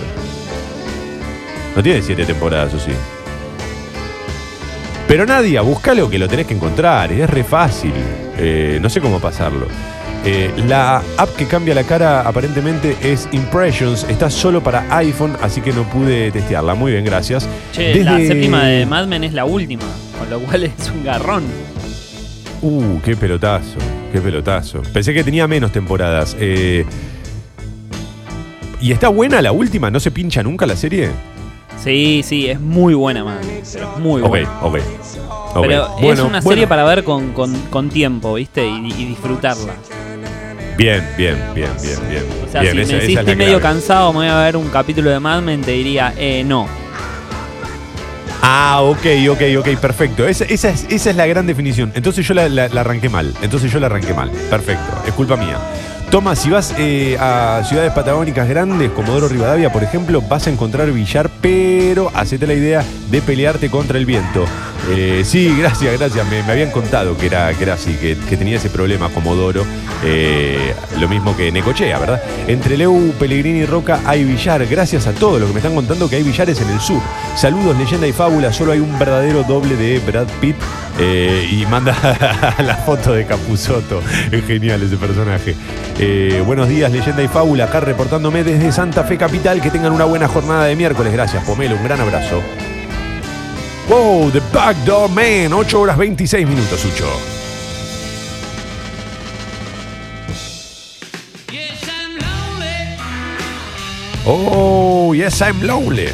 [1.75, 2.93] No tiene 7 temporadas, o sí.
[5.09, 7.13] Pero Nadia, búscalo que lo tenés que encontrar.
[7.13, 7.93] Es re fácil.
[8.39, 9.67] Eh, no sé cómo pasarlo.
[10.27, 14.05] Eh, la app que cambia la cara aparentemente es Impressions.
[14.09, 16.75] Está solo para iPhone, así que no pude testearla.
[16.75, 17.47] Muy bien, gracias.
[17.73, 19.85] Che, la Desde- séptima de Mad Men es la última,
[20.19, 21.43] con lo cual es un garrón.
[22.63, 23.77] Uh, qué pelotazo,
[24.13, 24.81] qué pelotazo.
[24.95, 26.35] Pensé que tenía menos temporadas.
[26.41, 26.87] Eh,
[28.81, 29.91] ¿Y está buena la última?
[29.91, 31.11] ¿No se pincha nunca la serie?
[31.83, 34.49] Sí, sí, es muy buena Mad Men, pero es muy buena.
[34.63, 34.77] ok.
[34.77, 34.81] ok.
[35.61, 36.43] Pero es una bueno.
[36.43, 38.67] serie para ver con, con- con tiempo, ¿viste?
[38.67, 39.75] Y, y disfrutarla.
[40.77, 42.25] Bien, bien, bien, bien, bien.
[42.47, 44.69] O sea, Bien, si esa- me es estoy medio cansado, me voy a ver un
[44.69, 46.67] capítulo de Mad Men, te diría, eh, no.
[48.43, 50.27] Ah, ok, ok, ok, perfecto.
[50.27, 51.93] Esa, esa es, esa es la gran definición.
[51.95, 53.33] Entonces yo la, la- la arranqué mal.
[53.41, 54.31] Entonces yo la arranqué mal.
[54.51, 55.57] Perfecto, es culpa mía.
[56.11, 60.91] Toma, si vas eh, a ciudades patagónicas grandes, Comodoro Rivadavia, por ejemplo, vas a encontrar
[60.93, 64.45] billar, pero hacete la idea de pelearte contra el viento.
[64.91, 66.27] Eh, sí, gracias, gracias.
[66.29, 69.65] Me, habían contado que era, que era así, que, que tenía ese problema Comodoro.
[70.05, 72.23] Eh, lo mismo que Necochea, ¿verdad?
[72.47, 74.67] Entre Leu, Pellegrini y Roca hay billar.
[74.67, 77.01] Gracias a todos los que me están contando que hay billares en el sur.
[77.37, 78.53] Saludos, leyenda y fábula.
[78.53, 80.57] Solo hay un verdadero doble de Brad Pitt.
[80.99, 81.93] Eh, y manda
[82.59, 84.01] la foto de Capuzoto.
[84.31, 85.55] Es genial ese personaje.
[86.45, 87.65] Buenos días, leyenda y fábula.
[87.65, 89.61] Acá reportándome desde Santa Fe Capital.
[89.63, 91.13] Que tengan una buena jornada de miércoles.
[91.13, 91.77] Gracias, Pomelo.
[91.77, 92.43] Un gran abrazo.
[93.89, 95.53] Wow, The Backdoor Man.
[95.53, 97.07] 8 horas 26 minutos, Sucho.
[104.27, 106.09] Oh, yes, I'm lonely.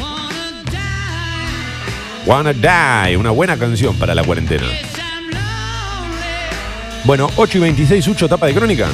[2.25, 4.67] Wanna Die, una buena canción para la cuarentena.
[7.03, 8.87] Bueno, 8 y 26, Sucho, tapa de crónica.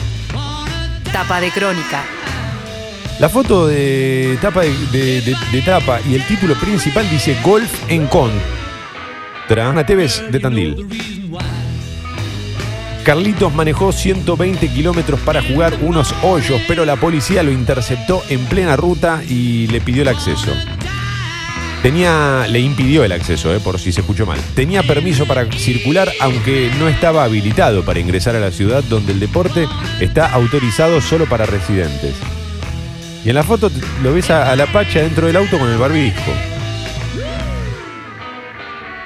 [1.11, 2.03] Tapa de crónica.
[3.19, 7.71] La foto de tapa de, de- de- de tapa y el título principal dice Golf
[7.89, 8.05] en
[9.49, 10.85] Ana Tevez de Tandil.
[13.03, 18.75] Carlitos manejó 120 kilómetros para jugar unos hoyos, pero la policía lo interceptó en plena
[18.75, 20.51] ruta y le pidió el acceso.
[21.81, 24.39] Tenía, le impidió el acceso, eh, por si se escuchó mal.
[24.55, 29.21] Tenía permiso para circular, aunque no estaba habilitado para ingresar a la ciudad donde el
[29.21, 29.67] deporte
[30.01, 32.15] está autorizado solo para residentes.
[33.23, 33.71] Y en la foto
[34.03, 36.56] lo ves a, a la pacha dentro del auto con el barbijo.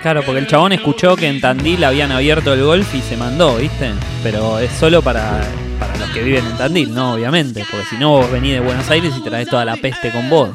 [0.02, 3.58] Claro, porque el chabón escuchó que en Tandil habían abierto el golf y se mandó,
[3.58, 3.92] ¿viste?
[4.24, 5.42] Pero es solo para,
[5.80, 7.14] para los que viven en Tandil, ¿no?
[7.14, 7.64] Obviamente.
[7.70, 10.50] Porque si no, vos venís de Buenos Aires y traes toda la peste con vos.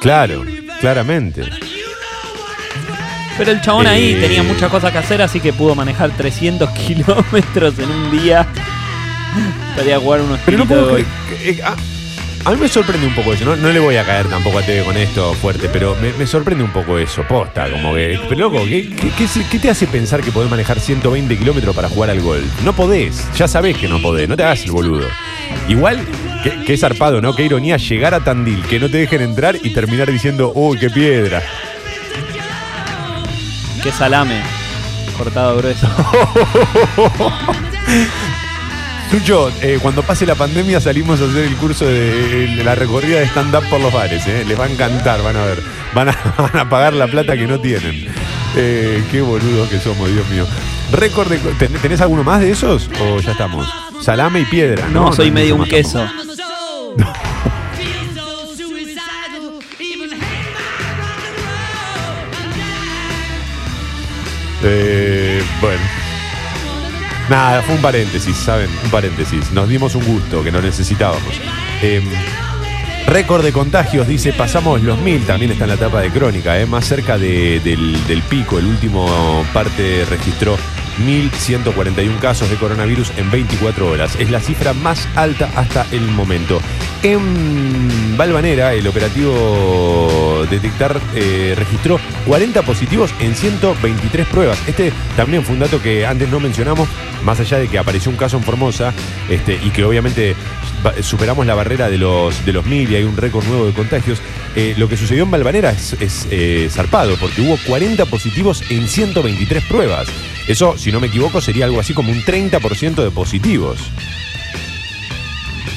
[0.00, 0.44] Claro,
[0.80, 1.44] claramente.
[3.38, 4.18] Pero el chabón ahí Eh.
[4.20, 8.44] tenía muchas cosas que hacer, así que pudo manejar 300 kilómetros en un día.
[9.70, 10.96] Estaría a jugar unos Pero no puedo
[12.42, 14.58] que- A mí me sorprende un poco eso, no, no le voy a caer tampoco
[14.58, 18.18] a TV con esto fuerte, pero me, me sorprende un poco eso, posta, como que,
[18.28, 21.74] pero loco, ¿qué, qué- qué se- qué te hace pensar que podés manejar 120 kilómetros
[21.76, 22.44] para jugar al golf?
[22.64, 25.06] No podés, ya sabés que no podés, no te hagas el boludo.
[25.68, 26.00] Igual,
[26.42, 27.34] qué, qué zarpado, ¿no?
[27.34, 30.88] Qué ironía llegar a Tandil, que no te dejen entrar y terminar diciendo, uy, qué
[30.90, 31.42] piedra.
[33.82, 34.40] Qué salame.
[35.16, 35.86] Cortado grueso.
[39.10, 43.18] Sucho, eh, cuando pase la pandemia salimos a hacer el curso de, de la recorrida
[43.18, 44.24] de stand-up por los bares.
[44.28, 44.44] eh.
[44.46, 45.60] Les va a encantar, van a ver.
[45.94, 48.06] Van a, van a pagar la plata que no tienen.
[48.56, 50.46] Eh, qué boludos que somos, Dios mío.
[50.92, 52.88] Récord de- ¿ten- ¿Tenés alguno más de esos?
[53.00, 53.68] ¿O ya estamos?
[54.00, 54.86] Salame y piedra.
[54.88, 56.06] No, No, soy medio un queso.
[64.62, 65.80] Eh, bueno.
[67.30, 68.68] Nada, fue un paréntesis, ¿saben?
[68.84, 69.52] Un paréntesis.
[69.52, 71.32] Nos dimos un gusto que no necesitábamos.
[71.80, 72.02] Eh,
[73.06, 76.66] récord de contagios, dice, pasamos los mil, también está en la etapa de crónica, ¿eh?
[76.66, 78.58] más cerca de- del, del pico.
[78.58, 80.56] El último parte registró
[81.06, 84.16] 1.141 casos de coronavirus en 24 horas.
[84.18, 86.60] Es la cifra más alta hasta el momento.
[87.02, 94.58] En Valvanera, el operativo Detectar eh, registró 40 positivos en 123 pruebas.
[94.66, 96.88] Este también fue un dato que antes no mencionamos,
[97.24, 98.92] más allá de que apareció un caso en Formosa
[99.28, 100.34] este, y que obviamente
[101.02, 104.18] superamos la barrera de los, de los mil y hay un récord nuevo de contagios.
[104.56, 108.88] Eh, lo que sucedió en Valvanera es, es, eh, zarpado, porque hubo 40 positivos en
[108.88, 110.08] 123 pruebas.
[110.48, 113.78] Eso, si no me equivoco, sería algo así como un 30% de positivos.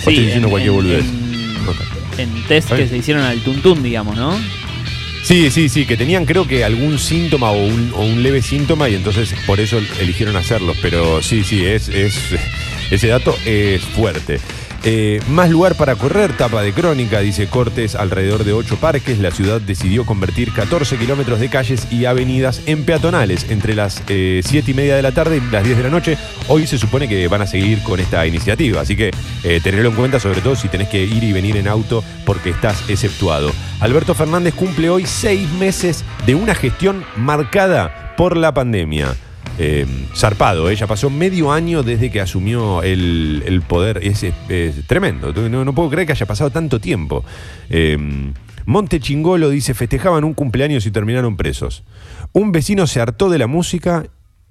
[0.06, 1.06] ¿O estoy diciendo cualquier boludez?
[1.06, 4.38] en, en test que se hicieron al tuntún, digamos, ¿no?
[5.24, 8.90] Sí, sí, sí, que tenían creo que algún síntoma o un, o un leve síntoma
[8.90, 10.78] y entonces por eso eligieron hacerlos.
[10.82, 12.20] Pero sí, sí, es, es
[12.92, 14.40] ese dato es fuerte.
[14.86, 19.18] Eh, más lugar para correr, tapa de crónica, dice Cortes, alrededor de ocho parques.
[19.18, 24.42] La ciudad decidió convertir 14 kilómetros de calles y avenidas en peatonales entre las eh,
[24.44, 26.18] 7 y media de la tarde y las 10 de la noche.
[26.50, 29.12] Hoy se supone que van a seguir con esta iniciativa, así que
[29.44, 32.50] eh, tenerlo en cuenta, sobre todo si tenés que ir y venir en auto porque
[32.50, 33.54] estás exceptuado.
[33.80, 39.16] Alberto Fernández cumple hoy seis meses de una gestión marcada por la pandemia.
[39.60, 39.86] Eh,
[40.16, 44.00] zarpado, ella pasó medio año desde que asumió el, el poder.
[44.02, 45.32] Es, es- es tremendo.
[45.34, 47.24] No, no puedo creer que haya pasado tanto tiempo.
[47.70, 47.98] Eh,
[48.66, 51.84] Monte Chingolo dice: festejaban un cumpleaños y terminaron presos.
[52.32, 54.06] Un vecino se hartó de la música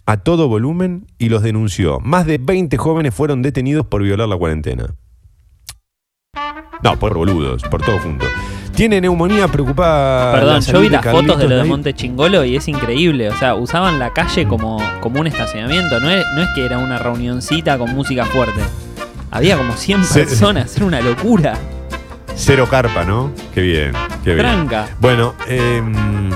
[0.07, 1.99] a todo volumen y los denunció.
[2.01, 4.95] Más de 20 jóvenes fueron detenidos por violar la cuarentena.
[6.83, 8.27] No, por boludos, por todo junto.
[8.75, 10.33] Tiene neumonía preocupada.
[10.33, 11.65] Perdón, yo vi las Carlitos fotos de lo de.
[11.65, 13.29] Monte Chingolo y es increíble.
[13.29, 16.01] O sea, usaban la calle como, como un estacionamiento.
[16.01, 18.61] No es, no es que era una reunioncita con música fuerte.
[19.31, 21.55] Había como 100 Se- personas, era una locura.
[22.35, 23.31] Cero carpa, ¿no?
[23.55, 23.93] Qué bien,
[24.25, 24.39] qué bien.
[24.47, 24.89] Tranca.
[25.01, 26.31] Bueno, em,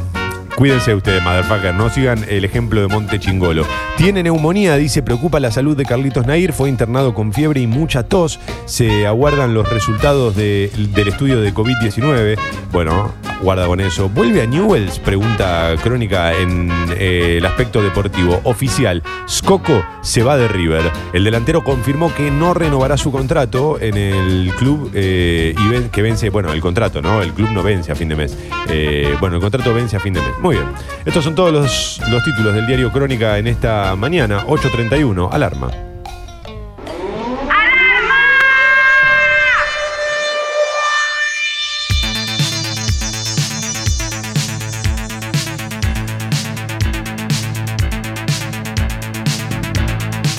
[0.57, 3.65] cuídense ustedes, motherfucker, no sigan el ejemplo de Monte Chingolo.
[3.97, 8.03] Tiene neumonía, dice, preocupa la salud de Carlitos Nair, fue internado con fiebre y mucha
[8.05, 8.41] tos.
[8.65, 12.37] Se aguardan los resultados de- del estudio de COVID-19.
[12.73, 14.09] Bueno, guarda con eso.
[14.09, 14.99] ¿Vuelve a Newells?
[14.99, 18.41] Pregunta Crónica en eh, el aspecto deportivo.
[18.45, 20.91] Oficial, Scocco se va de River.
[21.13, 26.31] El delantero confirmó que no renovará su contrato en el club eh, y que vence,
[26.31, 27.23] bueno, el contrato, ¿no?
[27.23, 28.37] El club no vence a fin de mes.
[28.69, 30.31] Eh, bueno, el contrato vence a fin de mes.
[30.47, 30.69] Muy bien.
[31.05, 35.29] Estos son todos los, los títulos del diario Crónica en esta mañana, 8.31.
[35.33, 35.73] Alarma.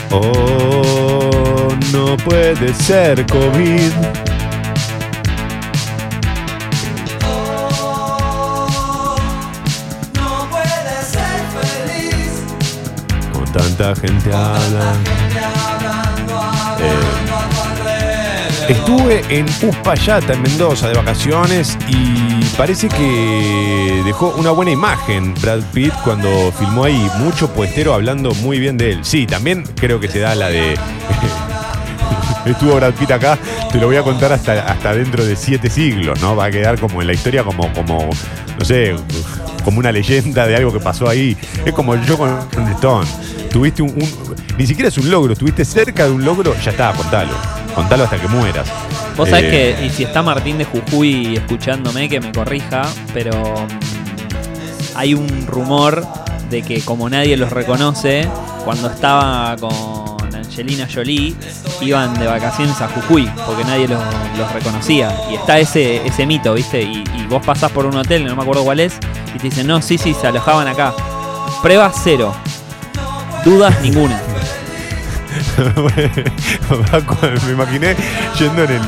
[0.10, 4.37] Oh, no puede ser COVID.
[13.78, 14.94] Gente habla.
[16.80, 25.36] Eh, estuve en Uspallata, en Mendoza, de vacaciones y parece que dejó una buena imagen
[25.36, 27.10] Brad Pitt cuando filmó ahí.
[27.20, 29.00] Mucho puestero hablando muy bien de él.
[29.04, 30.74] Sí, también creo que se da la de.
[32.46, 33.38] Estuvo Brad Pitt acá,
[33.72, 36.36] te lo voy a contar hasta, hasta dentro de siete siglos, ¿no?
[36.36, 38.10] Va a quedar como en la historia como, como,
[38.58, 38.96] no sé,
[39.68, 41.36] como una leyenda de algo que pasó ahí.
[41.66, 42.40] Es como yo con
[42.76, 43.06] Stone.
[43.52, 46.94] Tuviste un, un- Ni siquiera es un logro, estuviste cerca de un logro, ya está,
[46.94, 47.34] contalo.
[47.76, 48.66] Contalo hasta que mueras.
[49.18, 53.34] Vos sabés Eh, que, y si está Martín de Jujuy escuchándome, que me corrija, pero
[53.42, 56.02] mm, hay un rumor
[56.50, 58.26] de que como nadie los reconoce,
[58.64, 60.17] cuando estaba con
[60.58, 61.36] Angelina Jolie
[61.82, 64.02] iban de vacaciones a Jujuy, porque nadie los,
[64.52, 65.16] reconocía.
[65.30, 66.82] Y está ese, ese mito, ¿viste?
[66.82, 68.98] Y, y vos pasás por un hotel, no me acuerdo cuál es,
[69.36, 70.96] y te dicen, no, sí, sí, se alojaban acá.
[71.62, 72.34] Pruebas cero.
[73.46, 74.20] Dudas ninguna.
[77.46, 77.96] Me imaginé
[78.38, 78.82] yendo en el,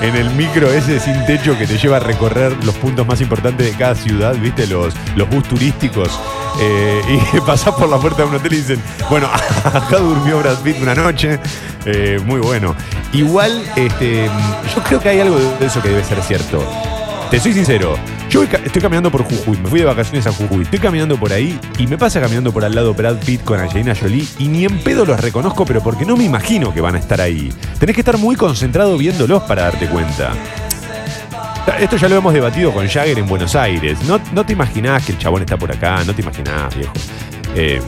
[0.00, 3.70] en el micro ese sin techo que te lleva a recorrer los puntos más importantes
[3.70, 4.66] de cada ciudad, ¿viste?
[4.66, 6.18] Los, los bus turísticos.
[6.60, 7.00] eh,
[7.32, 9.28] y pasás por la puerta de un hotel y dicen, bueno,
[9.64, 11.38] acá durmió Brad Pitt una noche.
[11.84, 12.74] Eh, muy bueno.
[13.12, 14.30] Igual, este,
[14.74, 16.64] yo creo que hay algo de eso que debe ser cierto.
[17.30, 17.96] Te soy sincero,
[18.32, 21.60] yo estoy caminando por Jujuy, me fui de vacaciones a Jujuy, estoy caminando por ahí
[21.76, 24.78] y me pasa caminando por al lado Brad Pitt con Angelina Jolie y ni en
[24.78, 27.52] pedo los reconozco, pero porque no me imagino que van a estar ahí.
[27.78, 30.32] Tenés que estar muy concentrado viéndolos para darte cuenta.
[31.78, 33.98] Esto ya lo hemos debatido con Jagger en Buenos Aires.
[34.04, 36.92] No, no te imaginás que el chabón está por acá, no te imaginás, viejo.
[37.54, 37.82] Eh,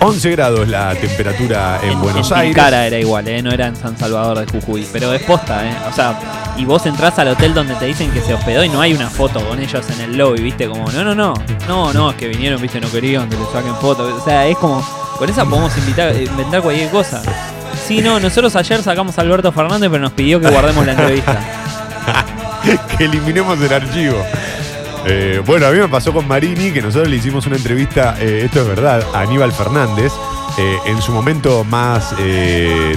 [0.00, 2.54] 11 grados la temperatura en, Buenos en Aires.
[2.54, 3.42] Tilcara era igual, ¿eh?
[3.42, 4.88] No era en San Salvador de Jujuy.
[4.92, 5.76] Pero es posta, ¿eh?
[5.88, 6.18] O sea,
[6.56, 9.08] y vos entrás al hotel donde te dicen que se hospedó y no hay una
[9.08, 10.68] foto con ellos en el lobby, ¿viste?
[10.68, 11.34] Como, no, no, no.
[11.68, 12.80] No, no, es que vinieron, ¿viste?
[12.80, 14.12] No querían que le saquen fotos.
[14.20, 14.82] O sea, es como,
[15.18, 17.22] con esa podemos invitar, inventar cualquier cosa.
[17.86, 21.38] Sí, no, nosotros ayer sacamos a Alberto Fernández, pero nos pidió que guardemos la entrevista.
[22.98, 24.16] que eliminemos el archivo.
[25.06, 28.42] Eh, bueno, a mí me pasó con Marini que nosotros le hicimos una entrevista, eh,
[28.44, 30.12] esto es verdad, a Aníbal Fernández,
[30.58, 32.96] eh, en su momento más, de-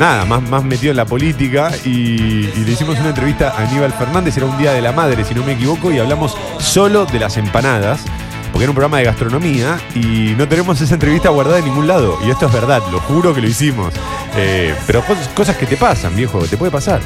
[0.00, 4.36] nada, más, más metido en la política y, le hicimos una entrevista a Aníbal Fernández,
[4.36, 7.36] era un día de la madre, si no me equivoco, y hablamos solo de las
[7.36, 8.00] empanadas.
[8.50, 12.18] Porque era un programa de gastronomía y no tenemos esa entrevista guardada en ningún lado.
[12.26, 13.94] Y esto es verdad, lo juro que lo hicimos.
[14.36, 17.00] Eh, pero cos- cosas que te pasan, viejo, te puede pasar.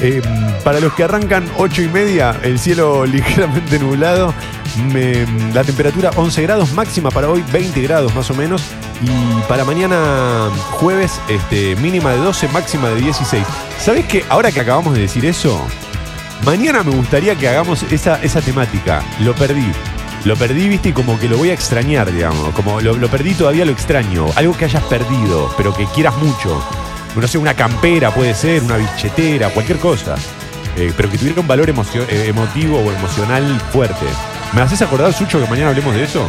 [0.00, 0.22] Eh,
[0.62, 4.32] para los que arrancan 8 y media, el cielo ligeramente nublado,
[5.54, 8.62] la temperatura 11 grados, máxima para hoy 20 grados más o menos,
[9.02, 13.44] y para mañana jueves este, mínima de 12, máxima de 16.
[13.80, 15.60] ¿Sabés que ahora que acabamos de decir eso,
[16.44, 19.02] mañana me gustaría que hagamos esa, esa temática?
[19.20, 19.72] Lo perdí.
[20.24, 22.52] Lo perdí, viste, y como que lo voy a extrañar, digamos.
[22.52, 24.26] Como lo, perdí, todavía lo extraño.
[24.34, 26.64] Algo que hayas perdido, pero que quieras mucho.
[27.14, 30.16] No sé, una campera puede ser, una billetera, cualquier cosa.
[30.76, 34.04] Eh, pero que tuviera un valor eh, emotivo o emocional fuerte.
[34.52, 36.28] ¿Me haces acordar, Sucho, que mañana hablemos de eso?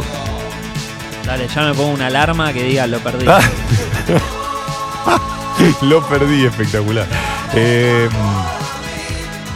[1.24, 3.26] Dale, ya me pongo una alarma que diga lo perdí.
[3.28, 3.40] Ah.
[5.82, 7.04] Lo perdí, espectacular.
[7.54, 8.08] Eh,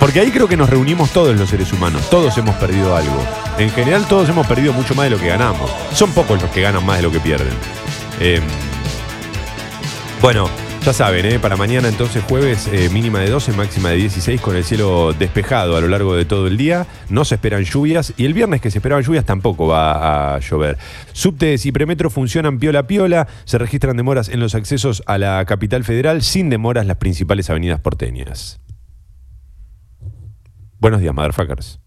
[0.00, 2.10] porque ahí creo que nos reunimos todos los seres humanos.
[2.10, 3.24] Todos hemos perdido algo.
[3.56, 5.70] En general, todos hemos perdido mucho más de lo que ganamos.
[5.94, 7.52] Son pocos los que ganan más de lo que pierden.
[8.18, 8.40] Eh,
[10.20, 10.48] bueno,
[10.84, 11.38] ya saben, ¿eh?
[11.40, 15.76] para mañana entonces jueves eh, mínima de 12, máxima de 16 con el cielo despejado
[15.76, 16.86] a lo largo de todo el día.
[17.08, 20.78] No se esperan lluvias y el viernes que se esperaban lluvias tampoco va a llover.
[21.12, 23.28] Subtes y premetro funcionan piola piola.
[23.44, 27.80] Se registran demoras en los accesos a la capital federal, sin demoras las principales avenidas
[27.80, 28.60] porteñas.
[30.80, 31.80] Buenos días, motherfuckers.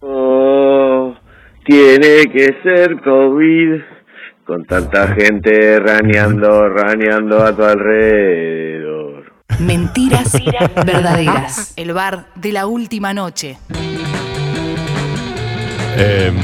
[0.00, 1.14] Oh,
[1.64, 4.01] tiene que ser COVID.
[4.52, 9.32] Con tanta gente raneando, raneando a tu alrededor.
[9.58, 10.30] Mentiras
[10.84, 11.72] verdaderas.
[11.76, 13.56] El bar de la última noche.
[15.96, 16.36] Em,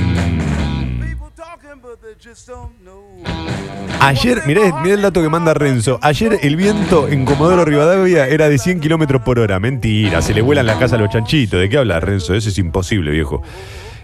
[4.01, 5.99] Ayer, mirá, mirá el dato que manda Renzo.
[6.01, 9.61] Ayer el viento en Comodoro Rivadavia era de 100 kilómetros por hora.
[9.61, 11.61] Mentira, se le vuelan la casa a los chanchitos.
[11.61, 12.35] ¿De qué habla Renzo?
[12.35, 13.43] Eso es imposible, viejo.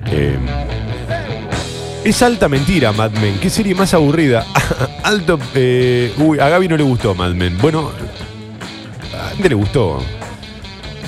[0.07, 0.37] Eh,
[2.05, 3.39] es alta mentira, Mad Men.
[3.41, 4.45] ¿Qué serie más aburrida?
[5.03, 5.39] Alto.
[5.55, 7.57] eh, uy, a Gaby no le gustó Mad Men.
[7.59, 7.91] Bueno,
[9.21, 9.99] a gente le gustó.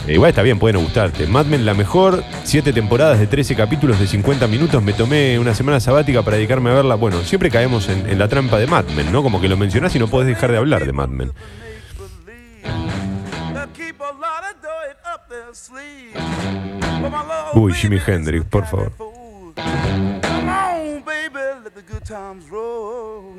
[0.06, 1.26] Eh, igual está bien, puede no gustarte.
[1.26, 4.82] Mad Men, la mejor, siete temporadas de 13 capítulos de 50 minutos.
[4.82, 6.94] Me tomé una semana sabática para dedicarme a verla.
[6.94, 9.22] Bueno, siempre caemos en, en la trampa de Mad Men, ¿no?
[9.22, 11.32] Como que lo mencionás y no podés dejar de hablar de Mad Men.
[17.54, 18.92] Uy, Jimi Hendrix, por favor.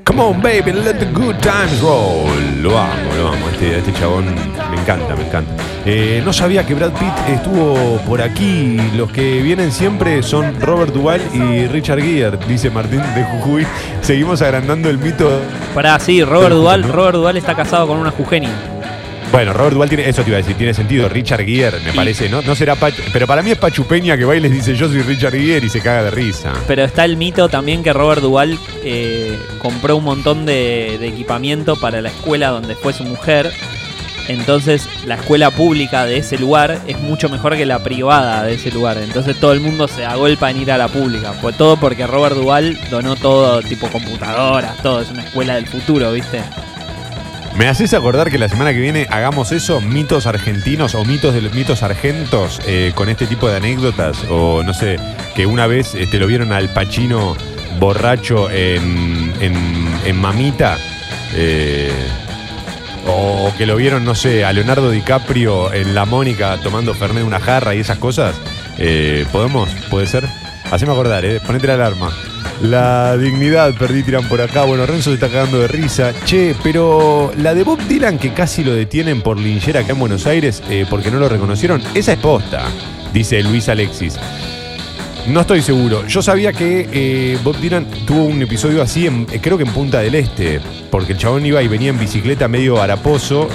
[0.03, 2.28] Come on, baby, let the good times roll.
[2.61, 3.49] Lo amo, lo amo.
[3.51, 5.63] Este, este chabón me encanta, me encanta.
[5.86, 8.78] Eh, no sabía que Brad Pitt estuvo por aquí.
[8.97, 13.65] Los que vienen siempre son Robert Duvall y Richard Gere, dice Martín de Jujuy.
[14.01, 15.30] Seguimos agrandando el mito.
[15.73, 16.91] Pará, sí, Robert Pero, Duval, ¿no?
[16.91, 18.76] Robert Duval está casado con una jujeña.
[19.32, 21.09] Bueno, Robert Duvall tiene, eso te iba a decir, tiene sentido.
[21.09, 22.41] Richard Gere, me parece, ¿no?
[22.41, 24.88] No será Pachu, pero para mí es Pachu Peña que va y les dice yo
[24.88, 26.53] soy Richard Gere y se caga de risa.
[26.65, 31.75] Pero está el mito también que Robert Duval eh, compró un montón de, de equipamiento
[31.75, 33.51] para la escuela donde fue su mujer.
[34.28, 38.71] Entonces la escuela pública de ese lugar es mucho mejor que la privada de ese
[38.71, 38.97] lugar.
[38.97, 41.34] Entonces todo el mundo se agolpa en ir a la pública.
[41.34, 45.01] Fue todo porque Robert Duval donó todo tipo computadoras, todo.
[45.01, 46.41] Es una escuela del futuro, ¿viste?
[47.58, 51.41] ¿Me haces acordar que la semana que viene hagamos eso, mitos argentinos o mitos de
[51.41, 54.24] los mitos argentos eh, con este tipo de anécdotas?
[54.30, 54.97] O no sé,
[55.36, 57.36] que una vez este, lo vieron al Pachino
[57.80, 60.78] borracho en, en- en Mamita.
[61.34, 61.91] eh,
[63.10, 67.24] o que lo vieron, no sé, a Leonardo DiCaprio en La Mónica tomando Fernet de
[67.24, 68.36] una jarra y esas cosas.
[69.32, 69.70] ¿Podemos?
[69.89, 70.26] ¿Puede ser?
[70.70, 71.39] Haceme acordar, ¿eh?
[71.39, 72.12] Ponete la alarma.
[72.62, 74.64] La dignidad, perdí, tiran por acá.
[74.64, 76.12] Bueno, Renzo se está cagando de risa.
[76.26, 80.26] Che, pero la de Bob Dylan que casi lo detienen por linchera acá en Buenos
[80.26, 82.64] Aires eh, porque no lo reconocieron, esa es posta,
[83.14, 84.18] dice Luis Alexis.
[85.28, 86.08] No estoy seguro.
[86.08, 89.72] Yo sabía que eh, Bob Dylan tuvo un episodio así, en- eh, creo que en
[89.72, 93.49] Punta del Este, porque el chabón iba y venía en bicicleta medio haraposo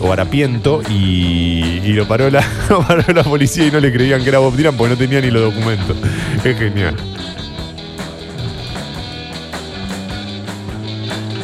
[0.00, 4.22] o harapiento y, y lo, paró la, lo paró la policía y no le creían
[4.22, 5.96] que era Bob Dylan porque no tenía ni los documentos.
[6.44, 6.94] Es genial.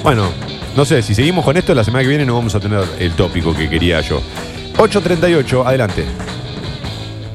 [0.09, 0.31] Bueno,
[0.75, 3.13] no sé, si seguimos con esto, la semana que viene no vamos a tener el
[3.13, 4.23] tópico que quería yo.
[4.79, 6.07] 8.38, adelante.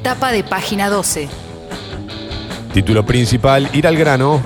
[0.01, 1.30] Tapa de página 12.
[2.74, 4.41] Título principal, ir al grano.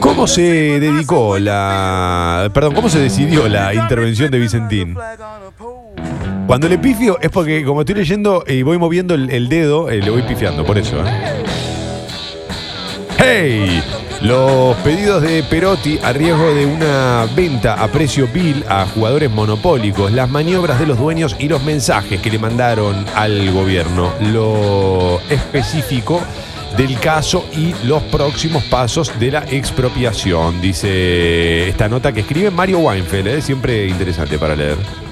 [0.00, 0.42] ¿Cómo se
[0.80, 2.50] dedicó la.
[2.52, 4.98] Perdón, cómo se decidió la intervención de Vicentín?
[6.48, 10.02] Cuando le pifio es porque, como estoy leyendo y voy moviendo el, el dedo, eh,
[10.02, 10.96] le voy pifiando, por eso.
[11.06, 11.44] ¿eh?
[13.18, 13.82] ¡Hey!
[14.26, 20.10] Los pedidos de Perotti a riesgo de una venta a precio vil a jugadores monopólicos,
[20.10, 26.20] las maniobras de los dueños y los mensajes que le mandaron al gobierno, lo específico
[26.76, 32.80] del caso y los próximos pasos de la expropiación, dice esta nota que escribe Mario
[32.80, 33.40] Weinfeld, ¿eh?
[33.40, 35.05] siempre interesante para leer.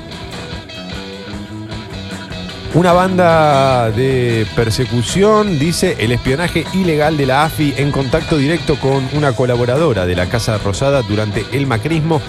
[2.74, 9.08] Una banda de persecución dice el espionaje ilegal de la AFI en contacto directo con
[9.12, 12.20] una colaboradora de la Casa Rosada durante el macrismo.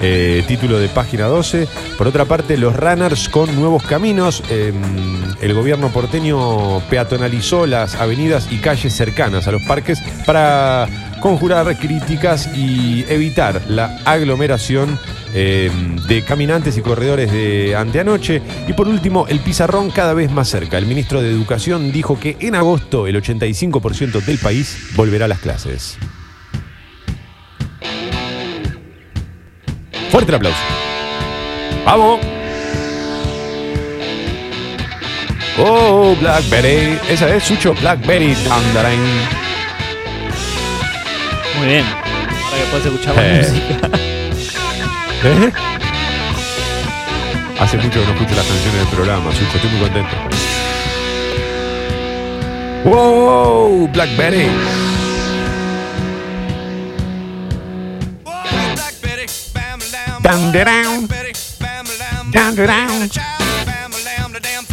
[0.00, 1.68] Eh, título de página 12.
[1.96, 4.42] Por otra parte, los runners con nuevos caminos.
[4.50, 4.72] Eh,
[5.40, 10.88] el gobierno porteño peatonalizó las avenidas y calles cercanas a los parques para
[11.20, 14.98] conjurar críticas y evitar la aglomeración
[15.32, 15.70] eh,
[16.06, 18.42] de caminantes y corredores de anteanoche.
[18.68, 20.78] Y por último, el pizarrón cada vez más cerca.
[20.78, 25.40] El ministro de Educación dijo que en agosto el 85% del país volverá a las
[25.40, 25.98] clases.
[30.14, 30.58] Fuerte el aplauso.
[31.84, 32.20] ¡Vamos!
[35.58, 37.00] Oh, Blackberry.
[37.08, 38.32] Esa es Sucho Blackberry.
[38.48, 39.00] Dandarain.
[41.58, 41.84] Muy bien.
[41.84, 43.48] Ahora que puedes escuchar la Eh.
[43.48, 43.90] música.
[45.24, 45.52] ¿Eh?
[47.58, 50.14] Hace mucho que no escucho las canciones del programa, Sucho, estoy muy contento.
[52.84, 53.88] ¡Wow!
[53.88, 54.46] Blackberry.
[60.24, 60.52] Down.
[62.30, 63.10] Down, down.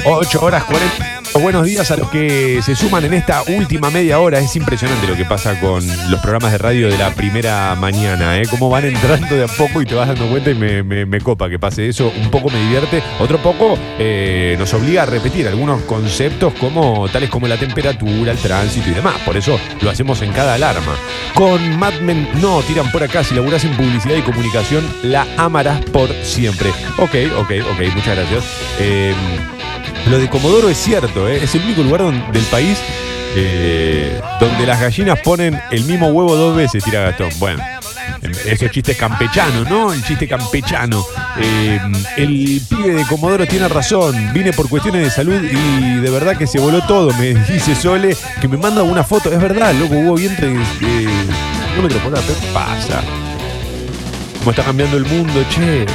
[0.03, 1.20] 8 horas 40.
[1.41, 4.37] Buenos días a los que se suman en esta última media hora.
[4.37, 8.39] Es impresionante lo que pasa con los programas de radio de la primera mañana.
[8.39, 8.43] ¿eh?
[8.47, 11.57] Cómo van entrando de a poco y te vas dando cuenta y me, copa que
[11.57, 12.13] pase eso.
[12.21, 13.01] Un poco me divierte.
[13.19, 18.37] Otro poco eh, nos obliga a repetir algunos conceptos como tales como la temperatura, el
[18.37, 19.15] tránsito y demás.
[19.25, 20.95] Por eso lo hacemos en cada alarma.
[21.33, 23.23] Con Mad Men no tiran por acá.
[23.23, 26.69] Si laburás en publicidad y comunicación, la amarás por siempre.
[26.99, 27.95] Ok, ok, ok.
[27.95, 28.45] Muchas gracias.
[28.79, 29.15] Eh,
[30.09, 31.43] lo de Comodoro es cierto, ¿eh?
[31.43, 32.77] es el único lugar del país
[33.35, 37.29] eh, donde las gallinas ponen el mismo huevo dos veces, tira Gastón.
[37.39, 37.63] Bueno,
[38.21, 39.93] em, esos chistes campechanos, ¿no?
[39.93, 41.05] El chiste campechano.
[41.39, 41.79] Eh,
[42.17, 46.45] el pibe de Comodoro tiene razón, vine por cuestiones de salud y de verdad que
[46.45, 49.31] se voló todo, me dice Sole, que me manda una foto.
[49.31, 51.07] Es verdad, loco, hubo vientre eh,
[51.69, 53.01] kilómetros por hora, ¿qué pasa?
[54.39, 55.85] ¿Cómo está cambiando el mundo, che?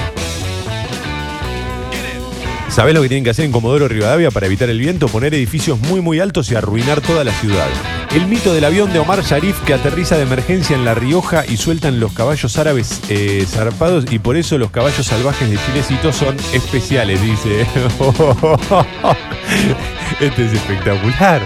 [2.68, 5.08] ¿Sabés lo que tienen que hacer en Comodoro Rivadavia para evitar el viento?
[5.08, 7.68] Poner edificios muy muy altos y arruinar toda la ciudad.
[8.14, 11.56] El mito del avión de Omar Sharif que aterriza de emergencia en La Rioja y
[11.56, 16.36] sueltan los caballos árabes eh, zarpados y por eso los caballos salvajes de Chilecito son
[16.52, 17.66] especiales, dice.
[20.20, 21.42] Este es espectacular.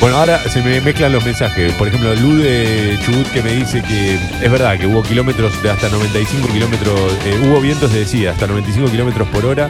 [0.00, 1.72] Bueno, ahora se me mezclan los mensajes.
[1.72, 5.70] Por ejemplo, Lu de Chubut que me dice que es verdad que hubo kilómetros de
[5.70, 9.68] hasta 95 kilómetros, eh, hubo vientos de decía hasta 95 kilómetros por hora.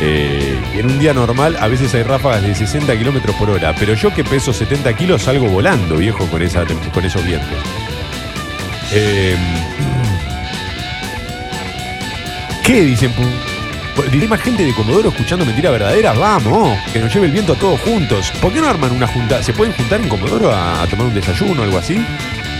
[0.00, 3.74] Eh, en un día normal a veces hay ráfagas de 60 kilómetros por hora.
[3.76, 6.64] Pero yo que peso 70 kilos salgo volando, viejo, con, esa,
[6.94, 7.58] con esos vientos.
[8.92, 9.36] Eh,
[12.64, 13.12] ¿Qué dicen?
[14.12, 16.12] ¿Hay más gente de Comodoro escuchando mentira verdadera?
[16.12, 18.30] Vamos, que nos lleve el viento a todos juntos.
[18.40, 19.42] ¿Por qué no arman una junta?
[19.42, 21.94] ¿Se pueden juntar en Comodoro a, a tomar un desayuno o algo así?
[21.94, 22.04] Sí, Eh,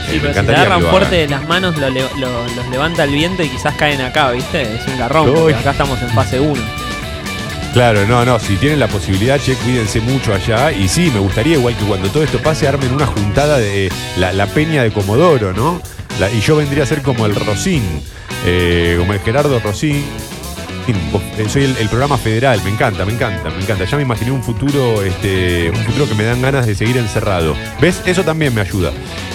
[0.07, 3.43] pero si encantaría agarran fuerte de las manos, lo le- lo- los levanta el viento
[3.43, 4.63] y quizás caen acá, ¿viste?
[4.63, 6.61] Es un garrón, porque acá estamos en fase 1.
[7.73, 10.73] Claro, no, no, si tienen la posibilidad, che, cuídense mucho allá.
[10.73, 14.33] Y sí, me gustaría, igual que cuando todo esto pase, armen una juntada de la,
[14.33, 15.81] la peña de Comodoro, ¿no?
[16.19, 17.83] La- y yo vendría a ser como el Rosín,
[18.47, 20.05] eh, como el Gerardo Rosín.
[20.89, 23.85] Eh, Soy el, programa federal, me encanta, me encanta, me encanta.
[23.85, 27.55] Ya me imaginé un futuro, este, un futuro que me dan ganas de seguir encerrado.
[27.81, 28.03] ¿Ves?
[28.07, 28.93] Eso también me ayuda.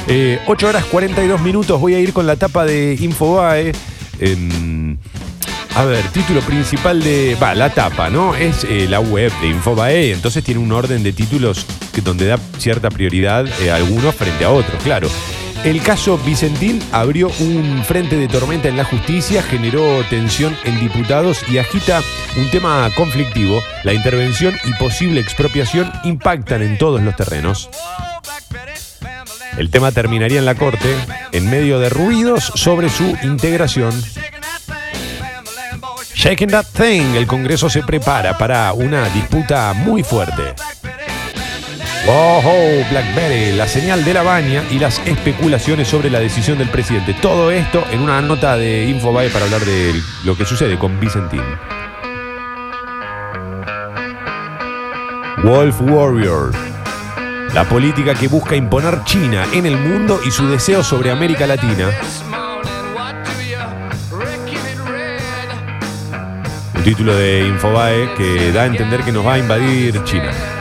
[0.07, 3.71] Eh, 8 horas 42 minutos, voy a ir con la tapa de Infobae.
[4.19, 4.97] En-
[5.75, 7.35] a ver, título principal de.
[7.41, 8.35] Va, la tapa, ¿no?
[8.35, 11.65] Es eh, la web de Infobae, entonces tiene un orden de títulos
[12.03, 15.07] donde da cierta prioridad eh, a algunos frente a otros, claro.
[15.64, 21.40] El caso Vicentín abrió un frente de tormenta en la justicia, generó tensión en diputados
[21.49, 22.02] y agita
[22.35, 23.64] un tema conflictivo.
[23.84, 27.69] La intervención y posible expropiación impactan en todos los terrenos.
[29.57, 30.95] El tema terminaría en la corte
[31.31, 33.94] en medio de ruidos sobre su integración.
[36.14, 40.56] Shaking That Thing, el Congreso se prepara para una disputa muy fuerte.
[42.05, 47.13] Oh, Blackberry, la señal de la baña y las especulaciones sobre la decisión del presidente.
[47.13, 49.93] Todo esto en una nota de Infobae para hablar de
[50.25, 51.41] lo que sucede con Vicentín.
[55.45, 56.51] Wolf Warrior.
[57.53, 61.89] La política que busca imponer China en el mundo y su deseo sobre América Latina.
[66.75, 70.52] Un título de Infobae que da a entender que nos va a invadir China.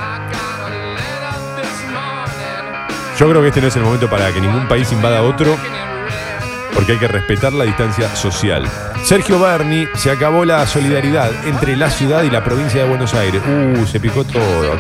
[3.19, 5.57] Yo creo que este no es el momento para que ningún país invada otro,
[6.75, 8.67] porque hay que respetar la distancia social.
[9.05, 13.43] Sergio Berni, se acabó la solidaridad entre la ciudad y la provincia de Buenos Aires.
[13.47, 14.79] Uh, se picó todo.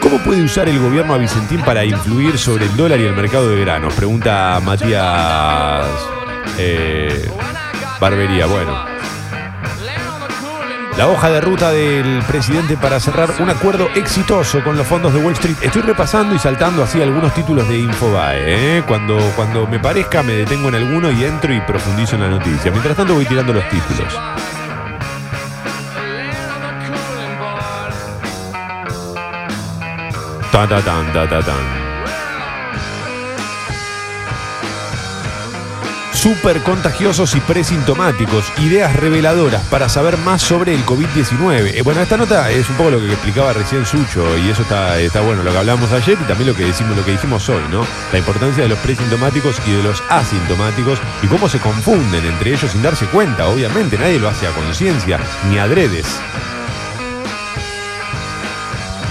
[0.00, 3.48] ¿Cómo puede usar el gobierno a Vicentín para influir sobre el dólar y el mercado
[3.50, 3.94] de granos?
[3.94, 5.86] Pregunta Matías
[6.58, 7.28] eh,
[7.98, 8.46] Barbería.
[8.46, 8.93] Bueno.
[10.96, 15.18] La hoja de ruta del presidente para cerrar un acuerdo exitoso con los fondos de
[15.18, 15.56] Wall Street.
[15.60, 18.78] Estoy repasando y saltando así algunos títulos de Infobae.
[18.78, 18.82] ¿eh?
[18.86, 22.70] Cuando, cuando me parezca me detengo en alguno y entro y profundizo en la noticia.
[22.70, 24.14] Mientras tanto voy tirando los títulos.
[30.52, 31.93] Ta, ta, tan, ta, ta, tan.
[36.24, 38.50] Súper contagiosos y presintomáticos.
[38.56, 41.74] Ideas reveladoras para saber más sobre el COVID-19.
[41.74, 44.98] Eh, bueno, esta nota es un poco lo que explicaba recién Sucho y eso está,
[44.98, 47.62] está bueno, lo que hablamos ayer y también lo que decimos, lo que dijimos hoy,
[47.70, 47.86] ¿no?
[48.10, 52.70] La importancia de los presintomáticos y de los asintomáticos y cómo se confunden entre ellos
[52.70, 53.98] sin darse cuenta, obviamente.
[53.98, 55.20] Nadie lo hace a conciencia
[55.50, 56.06] ni adredes.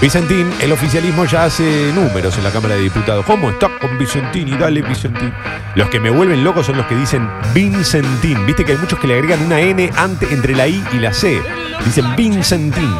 [0.04, 3.24] Vicentín, el oficialismo ya hace números en la Cámara de Diputados.
[3.24, 4.48] ¿Cómo está con Vicentín?
[4.48, 5.32] Y dale Vicentín.
[5.76, 8.44] Los que me vuelven loco son los que dicen Vincentín.
[8.44, 11.14] Viste que hay muchos que le agregan una N ante, entre la I y la
[11.14, 11.40] C.
[11.86, 12.94] Dicen Vincentín.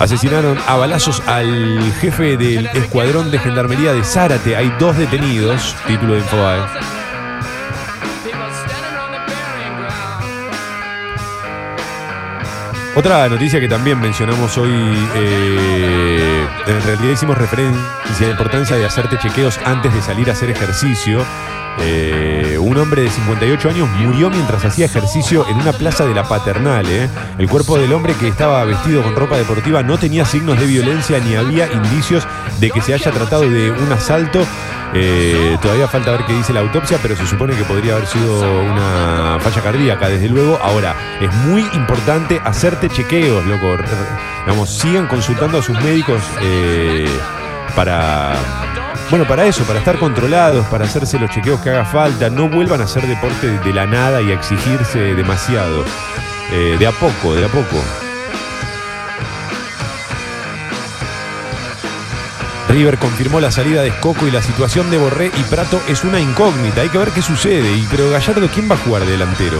[0.00, 4.56] Asesinaron a balazos al jefe del escuadrón de gendarmería de Zárate.
[4.56, 5.76] Hay dos detenidos.
[5.86, 6.95] Título de Infobae.
[12.96, 17.78] Otra noticia que también mencionamos hoy, eh, en realidad hicimos referencia
[18.20, 21.22] a la importancia de hacerte chequeos antes de salir a hacer ejercicio.
[21.78, 22.45] Eh,
[22.76, 26.84] un hombre de 58 años murió mientras hacía ejercicio en una plaza de la paternal.
[26.86, 27.08] eh.
[27.38, 31.18] El cuerpo del hombre que estaba vestido con ropa deportiva no tenía signos de violencia
[31.20, 32.26] ni había indicios
[32.60, 34.40] de que se haya tratado de un asalto.
[34.92, 38.40] Eh, todavía falta ver qué dice la autopsia, pero se supone que podría haber sido
[38.40, 40.58] una falla cardíaca, desde luego.
[40.62, 43.78] Ahora, es muy importante hacerte chequeos, loco.
[44.44, 47.08] Digamos, sigan consultando a sus médicos eh,
[47.74, 48.34] para.
[49.08, 52.28] Bueno, para eso, para estar controlados, para hacerse los chequeos que haga falta.
[52.28, 55.84] No vuelvan a hacer deporte de la nada y a exigirse demasiado.
[56.52, 57.76] Eh, de a poco, de a poco.
[62.68, 66.18] River confirmó la salida de Escoco y la situación de Borré y Prato es una
[66.18, 66.80] incógnita.
[66.80, 67.72] Hay que ver qué sucede.
[67.76, 69.58] Y, pero Gallardo, ¿quién va a jugar de delantero?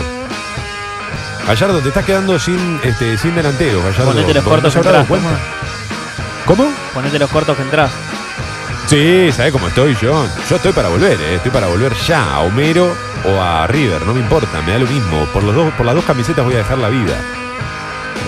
[1.47, 3.81] Gallardo, te estás quedando sin, este, sin delantero.
[3.81, 4.07] Gallardo.
[4.07, 5.07] Ponete los ¿No cortos que entras.
[6.47, 6.73] ¿Cómo?
[6.93, 7.93] Ponete los cortos que entras.
[8.87, 10.25] Sí, ¿sabes cómo estoy yo?
[10.49, 11.35] Yo estoy para volver, ¿eh?
[11.35, 12.95] estoy para volver ya a Homero
[13.25, 15.27] o a River, no me importa, me da lo mismo.
[15.33, 17.21] Por, los dos, por las dos camisetas voy a dejar la vida.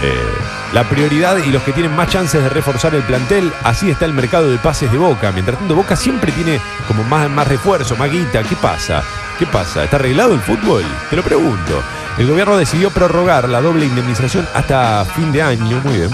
[0.03, 0.35] Eh,
[0.73, 3.53] la prioridad y los que tienen más chances de reforzar el plantel.
[3.63, 5.31] Así está el mercado de pases de Boca.
[5.31, 8.43] Mientras tanto, Boca siempre tiene como más, más refuerzo, más guita.
[8.43, 9.03] ¿Qué pasa?
[9.39, 9.85] ¿Qué pasa?
[9.85, 10.85] ¿Está arreglado el fútbol?
[11.09, 11.83] Te lo pregunto.
[12.19, 15.81] El gobierno decidió prorrogar la doble indemnización hasta fin de año.
[15.85, 16.11] Muy bien.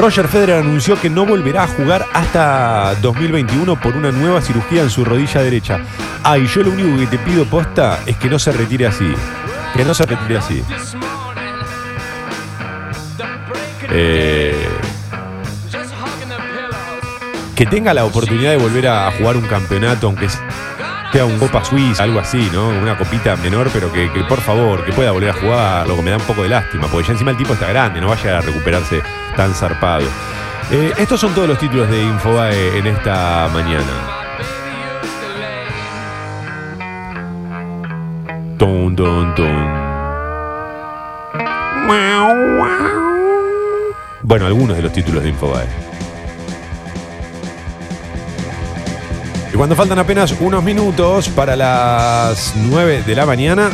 [0.00, 4.88] Roger Federer anunció que no volverá a jugar hasta 2021 por una nueva cirugía en
[4.88, 5.80] su rodilla derecha.
[6.22, 9.12] Ay, yo lo único que te pido posta es que no se retire así.
[9.76, 10.64] Que no se retire así.
[13.90, 14.68] Eh,
[17.54, 20.28] que tenga la oportunidad de volver a jugar un campeonato, aunque
[21.12, 22.68] sea un Copa Suiza, algo así, ¿no?
[22.68, 26.10] Una copita menor, pero que, por favor, que pueda volver a jugar, lo que me
[26.10, 28.40] da un poco de lástima, porque ya encima el tipo está grande, no vaya a
[28.40, 29.02] recuperarse
[29.36, 30.06] tan zarpado.
[30.70, 33.84] Eh, estos son todos los títulos de Infobae en esta mañana.
[38.56, 39.80] Ton, ton, ton.
[44.22, 45.79] Bueno, algunos de los títulos de Infobae.
[49.60, 53.68] Cuando faltan apenas unos minutos para las 9 de la mañana.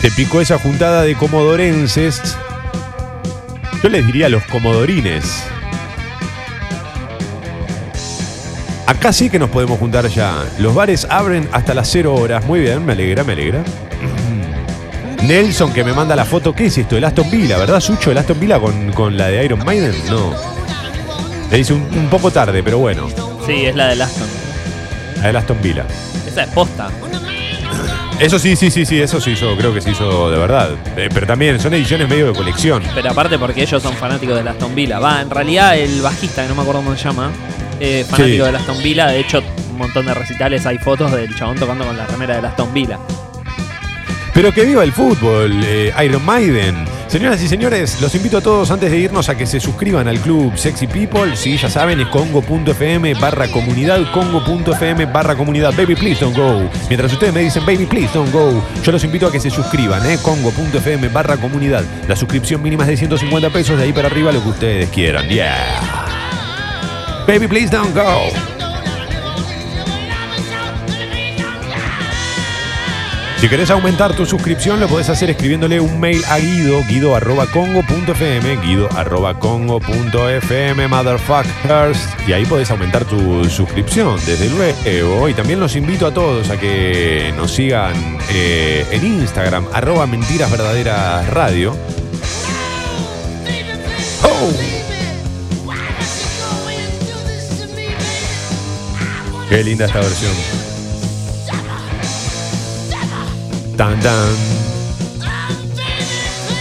[0.00, 2.36] Se picó esa juntada de comodorenses.
[3.80, 5.44] Yo les diría los comodorines.
[8.88, 10.34] Acá sí que nos podemos juntar ya.
[10.58, 12.44] Los bares abren hasta las 0 horas.
[12.44, 13.62] Muy bien, me alegra, me alegra.
[15.30, 16.52] Nelson que me manda la foto.
[16.52, 16.96] ¿Qué es esto?
[16.96, 18.10] El Aston Villa, ¿verdad, Sucho?
[18.10, 19.94] ¿El Aston Villa con, con la de Iron Maiden?
[20.10, 20.34] No.
[21.52, 23.06] Le dice un, un poco tarde, pero bueno.
[23.46, 24.26] Sí, es la del Aston.
[25.20, 25.84] La del Aston Villa.
[26.26, 26.88] Esa es posta.
[28.18, 30.70] Eso sí, sí, sí, sí, eso sí, yo creo que se hizo de verdad.
[30.96, 32.82] Eh, pero también son ediciones medio de colección.
[32.92, 34.98] Pero aparte porque ellos son fanáticos del Aston Villa.
[34.98, 37.30] Va, en realidad el bajista, que no me acuerdo cómo se llama,
[37.78, 38.46] eh, fanático Sí.
[38.46, 39.06] del Aston Villa.
[39.06, 39.40] De hecho,
[39.70, 42.98] un montón de recitales hay fotos del chabón tocando con la remera del Aston Villa.
[44.34, 46.84] Pero que viva el fútbol, eh, Iron Maiden.
[47.08, 50.20] Señoras y señores, los invito a todos antes de irnos a que se suscriban al
[50.20, 51.34] club Sexy People.
[51.34, 55.74] Si ya saben, es congo.fm barra comunidad, congo.fm barra comunidad.
[55.76, 56.70] Baby, please don't go.
[56.88, 60.08] Mientras ustedes me dicen, baby, please don't go, yo los invito a que se suscriban,
[60.08, 61.84] eh, congo.fm barra comunidad.
[62.06, 65.28] La suscripción mínima es de 150 pesos, de ahí para arriba lo que ustedes quieran.
[65.28, 65.80] Yeah.
[67.26, 68.59] Baby, please don't go.
[73.40, 80.88] Si querés aumentar tu suscripción, lo podés hacer escribiéndole un mail a Guido, guido.congo.fm, guido.congo.fm,
[80.88, 82.06] motherfuckers.
[82.28, 85.26] Y ahí podés aumentar tu suscripción, desde luego.
[85.26, 90.50] Y también los invito a todos a que nos sigan eh, en Instagram, arroba mentiras
[90.50, 91.74] verdaderas radio.
[94.22, 94.52] ¡Oh!
[99.48, 100.69] Qué linda esta versión.
[103.80, 104.34] Tan, tan.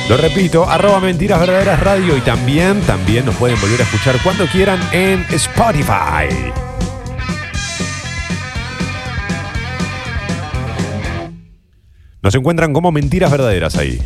[0.07, 4.45] Lo repito, arroba mentiras verdaderas radio y también, también nos pueden volver a escuchar cuando
[4.47, 6.33] quieran en Spotify.
[12.21, 14.01] Nos encuentran como mentiras verdaderas ahí.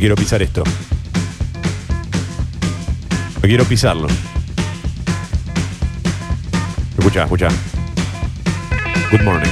[0.00, 0.64] Quiero pisar esto.
[3.34, 4.08] No quiero pisarlo.
[6.98, 7.48] Escucha, escucha.
[9.12, 9.50] Good morning.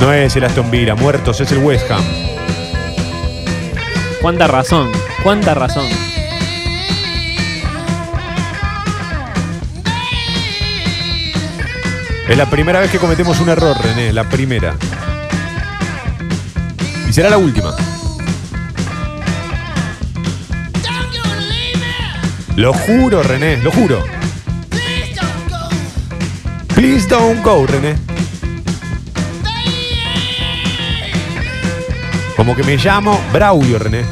[0.00, 2.02] No es el Aston Villa, muertos, es el West Ham.
[4.20, 4.90] Cuánta razón,
[5.22, 5.86] cuánta razón.
[12.28, 14.74] Es la primera vez que cometemos un error, René, la primera.
[17.14, 17.72] Será la última.
[22.56, 24.02] Lo juro, René, lo juro.
[26.74, 27.94] Please don't go, René.
[32.36, 34.04] Como que me llamo Braulio, René.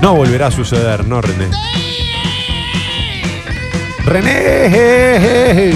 [0.00, 1.50] No volverá a suceder, no, René.
[4.06, 5.74] René.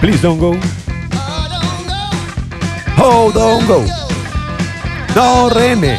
[0.00, 0.79] Please don't go.
[3.02, 3.80] Oh, don't go.
[5.16, 5.98] No, René.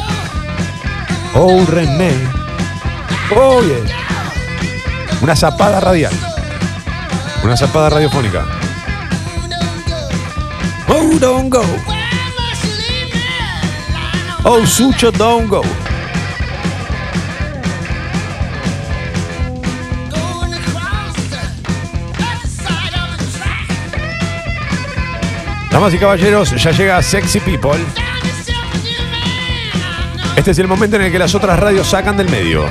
[1.34, 2.14] Oh, René.
[3.36, 3.82] Oh, yeah.
[5.24, 6.14] Una zapada radial.
[7.44, 8.46] Una zapada radiofónica.
[10.88, 11.64] Oh, don't go.
[14.46, 15.81] Oh, Sucho, don't go.
[25.72, 27.80] Damas y caballeros, ya llega Sexy People.
[30.36, 32.66] Este es el momento en el que las otras radios sacan del medio.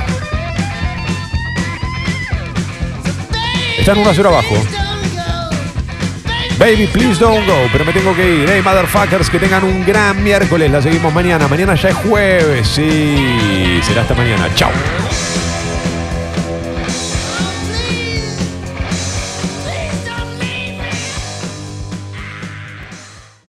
[3.77, 4.55] Están 1 a 0 abajo.
[6.59, 7.55] Baby, please don't go.
[7.71, 8.47] Pero me tengo que ir.
[8.47, 10.69] Hey, motherfuckers, que tengan un gran miércoles.
[10.69, 11.47] La seguimos mañana.
[11.47, 12.67] Mañana ya es jueves.
[12.67, 14.47] Sí, será hasta mañana.
[14.53, 14.69] Chao.